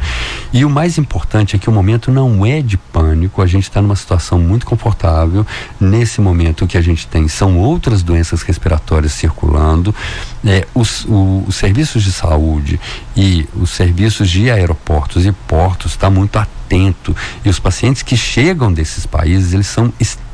E 0.53 0.65
o 0.65 0.71
mais 0.71 0.99
importante 0.99 1.57
é 1.57 1.59
que 1.59 1.69
o 1.69 1.73
momento 1.73 2.11
não 2.11 2.45
é 2.45 2.63
de 2.63 2.77
pânico, 2.77 3.43
a 3.43 3.47
gente 3.47 3.65
está 3.65 3.81
numa 3.83 3.97
situação 3.97 4.39
muito 4.39 4.67
confortável. 4.67 5.47
Nesse 5.81 6.21
momento 6.21 6.65
o 6.65 6.69
que 6.69 6.79
a 6.79 6.83
gente 6.83 7.07
tem 7.07 7.29
são 7.29 7.59
outras 7.59 8.03
doenças 8.03 8.43
respiratórias 8.43 9.13
circulando. 9.13 9.95
É, 10.45 10.67
os, 10.75 11.05
o, 11.05 11.45
os 11.47 11.57
serviços 11.57 12.03
de 12.03 12.13
saúde 12.13 12.81
e 13.17 13.49
os 13.55 13.71
serviços 13.71 14.31
de 14.31 14.51
aeroportos 14.51 15.27
e 15.27 15.33
portos 15.33 15.93
está 15.93 16.09
muito 16.11 16.37
atento 16.39 17.15
e 17.45 17.49
os 17.49 17.59
pacientes 17.59 18.03
que 18.03 18.17
chegam 18.17 18.73
desses 18.73 19.07
países 19.07 19.53
eles 19.53 19.67
são 19.67 19.93
extremamente 20.01 20.26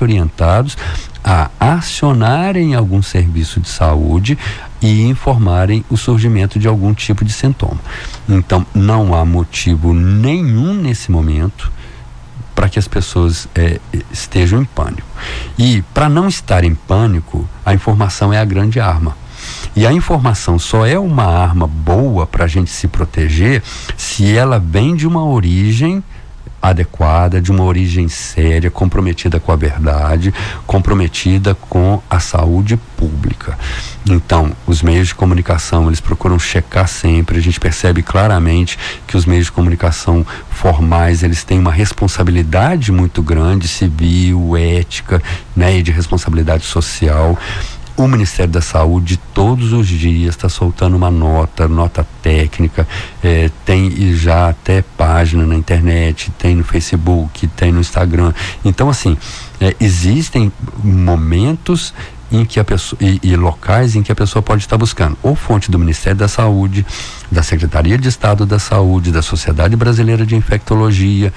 orientados 0.00 0.76
a 1.24 1.50
acionarem 1.58 2.74
algum 2.74 3.00
serviço 3.00 3.60
de 3.60 3.68
saúde 3.68 4.36
e 4.80 5.02
informarem 5.02 5.84
o 5.88 5.96
surgimento 5.96 6.58
de 6.58 6.66
algum 6.66 6.92
tipo 6.92 7.24
de 7.24 7.32
sintoma. 7.32 7.80
Então, 8.28 8.66
não 8.74 9.14
há 9.14 9.24
motivo 9.24 9.94
nenhum 9.94 10.74
nesse 10.74 11.10
momento 11.10 11.70
para 12.54 12.68
que 12.68 12.78
as 12.78 12.88
pessoas 12.88 13.48
é, 13.54 13.80
estejam 14.12 14.60
em 14.60 14.64
pânico. 14.64 15.08
E 15.56 15.82
para 15.94 16.08
não 16.08 16.28
estar 16.28 16.64
em 16.64 16.74
pânico, 16.74 17.48
a 17.64 17.72
informação 17.72 18.32
é 18.32 18.38
a 18.38 18.44
grande 18.44 18.80
arma. 18.80 19.16
E 19.74 19.86
a 19.86 19.92
informação 19.92 20.58
só 20.58 20.86
é 20.86 20.98
uma 20.98 21.24
arma 21.24 21.66
boa 21.66 22.26
para 22.26 22.44
a 22.44 22.48
gente 22.48 22.70
se 22.70 22.86
proteger 22.86 23.62
se 23.96 24.36
ela 24.36 24.58
vem 24.58 24.94
de 24.94 25.06
uma 25.06 25.24
origem 25.24 26.04
adequada, 26.62 27.40
de 27.40 27.50
uma 27.50 27.64
origem 27.64 28.08
séria, 28.08 28.70
comprometida 28.70 29.40
com 29.40 29.50
a 29.50 29.56
verdade, 29.56 30.32
comprometida 30.66 31.54
com 31.54 32.00
a 32.08 32.20
saúde 32.20 32.76
pública. 32.96 33.58
Então, 34.08 34.52
os 34.66 34.80
meios 34.80 35.08
de 35.08 35.14
comunicação, 35.14 35.88
eles 35.88 36.00
procuram 36.00 36.38
checar 36.38 36.86
sempre, 36.86 37.38
a 37.38 37.42
gente 37.42 37.58
percebe 37.58 38.02
claramente 38.02 38.78
que 39.06 39.16
os 39.16 39.26
meios 39.26 39.46
de 39.46 39.52
comunicação 39.52 40.24
formais, 40.50 41.22
eles 41.22 41.42
têm 41.42 41.58
uma 41.58 41.72
responsabilidade 41.72 42.92
muito 42.92 43.22
grande, 43.22 43.66
civil, 43.66 44.56
ética, 44.56 45.20
né, 45.56 45.78
e 45.78 45.82
de 45.82 45.90
responsabilidade 45.90 46.64
social 46.64 47.36
o 47.96 48.08
Ministério 48.08 48.52
da 48.52 48.60
Saúde 48.60 49.18
todos 49.34 49.72
os 49.72 49.86
dias 49.86 50.34
está 50.34 50.48
soltando 50.48 50.96
uma 50.96 51.10
nota, 51.10 51.68
nota 51.68 52.06
técnica, 52.22 52.86
é, 53.22 53.50
tem 53.64 54.14
já 54.14 54.48
até 54.48 54.82
página 54.96 55.46
na 55.46 55.54
internet, 55.54 56.30
tem 56.38 56.56
no 56.56 56.64
Facebook, 56.64 57.46
tem 57.48 57.72
no 57.72 57.80
Instagram. 57.80 58.32
Então, 58.64 58.88
assim, 58.88 59.16
é, 59.60 59.76
existem 59.80 60.52
momentos 60.82 61.94
em 62.30 62.44
que 62.46 62.58
a 62.58 62.64
pessoa 62.64 62.98
e, 63.00 63.20
e, 63.22 63.36
locais 63.36 63.94
em 63.94 64.02
que 64.02 64.10
a 64.10 64.14
pessoa 64.14 64.42
pode 64.42 64.62
estar 64.62 64.78
buscando 64.78 65.18
ou 65.22 65.36
fonte 65.36 65.70
do 65.70 65.78
Ministério 65.78 66.18
da 66.18 66.28
Saúde, 66.28 66.84
da 67.30 67.42
Secretaria 67.42 67.98
de 67.98 68.08
Estado 68.08 68.46
da 68.46 68.58
Saúde, 68.58 69.12
da 69.12 69.20
Sociedade 69.20 69.76
Brasileira 69.76 70.24
de 70.24 70.34
Infectologia 70.34 71.32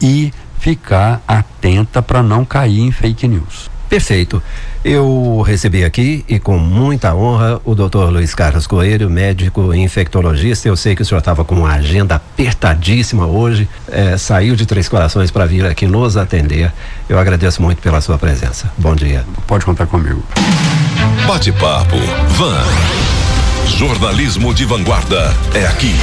e 0.00 0.32
ficar 0.58 1.22
atenta 1.28 2.00
para 2.00 2.22
não 2.22 2.44
cair 2.44 2.80
em 2.80 2.90
fake 2.90 3.28
news. 3.28 3.70
Perfeito. 3.90 4.40
Eu 4.84 5.42
recebi 5.44 5.84
aqui 5.84 6.24
e 6.28 6.38
com 6.38 6.56
muita 6.56 7.12
honra 7.12 7.60
o 7.64 7.74
Dr. 7.74 8.08
Luiz 8.08 8.34
Carlos 8.34 8.66
Coelho, 8.66 9.10
médico 9.10 9.74
infectologista. 9.74 10.68
Eu 10.68 10.76
sei 10.76 10.94
que 10.94 11.02
o 11.02 11.04
senhor 11.04 11.18
estava 11.18 11.44
com 11.44 11.56
uma 11.56 11.72
agenda 11.72 12.14
apertadíssima 12.14 13.26
hoje, 13.26 13.68
é, 13.90 14.16
saiu 14.16 14.54
de 14.54 14.64
Três 14.64 14.88
Corações 14.88 15.32
para 15.32 15.44
vir 15.44 15.66
aqui 15.66 15.88
nos 15.88 16.16
atender. 16.16 16.72
Eu 17.08 17.18
agradeço 17.18 17.60
muito 17.60 17.82
pela 17.82 18.00
sua 18.00 18.16
presença. 18.16 18.72
Bom 18.78 18.94
dia. 18.94 19.26
Pode 19.46 19.64
contar 19.64 19.86
comigo. 19.86 20.22
Bate-papo. 21.26 21.96
Van. 22.28 22.64
Jornalismo 23.76 24.54
de 24.54 24.64
vanguarda 24.64 25.34
é 25.52 25.66
aqui. 25.66 25.94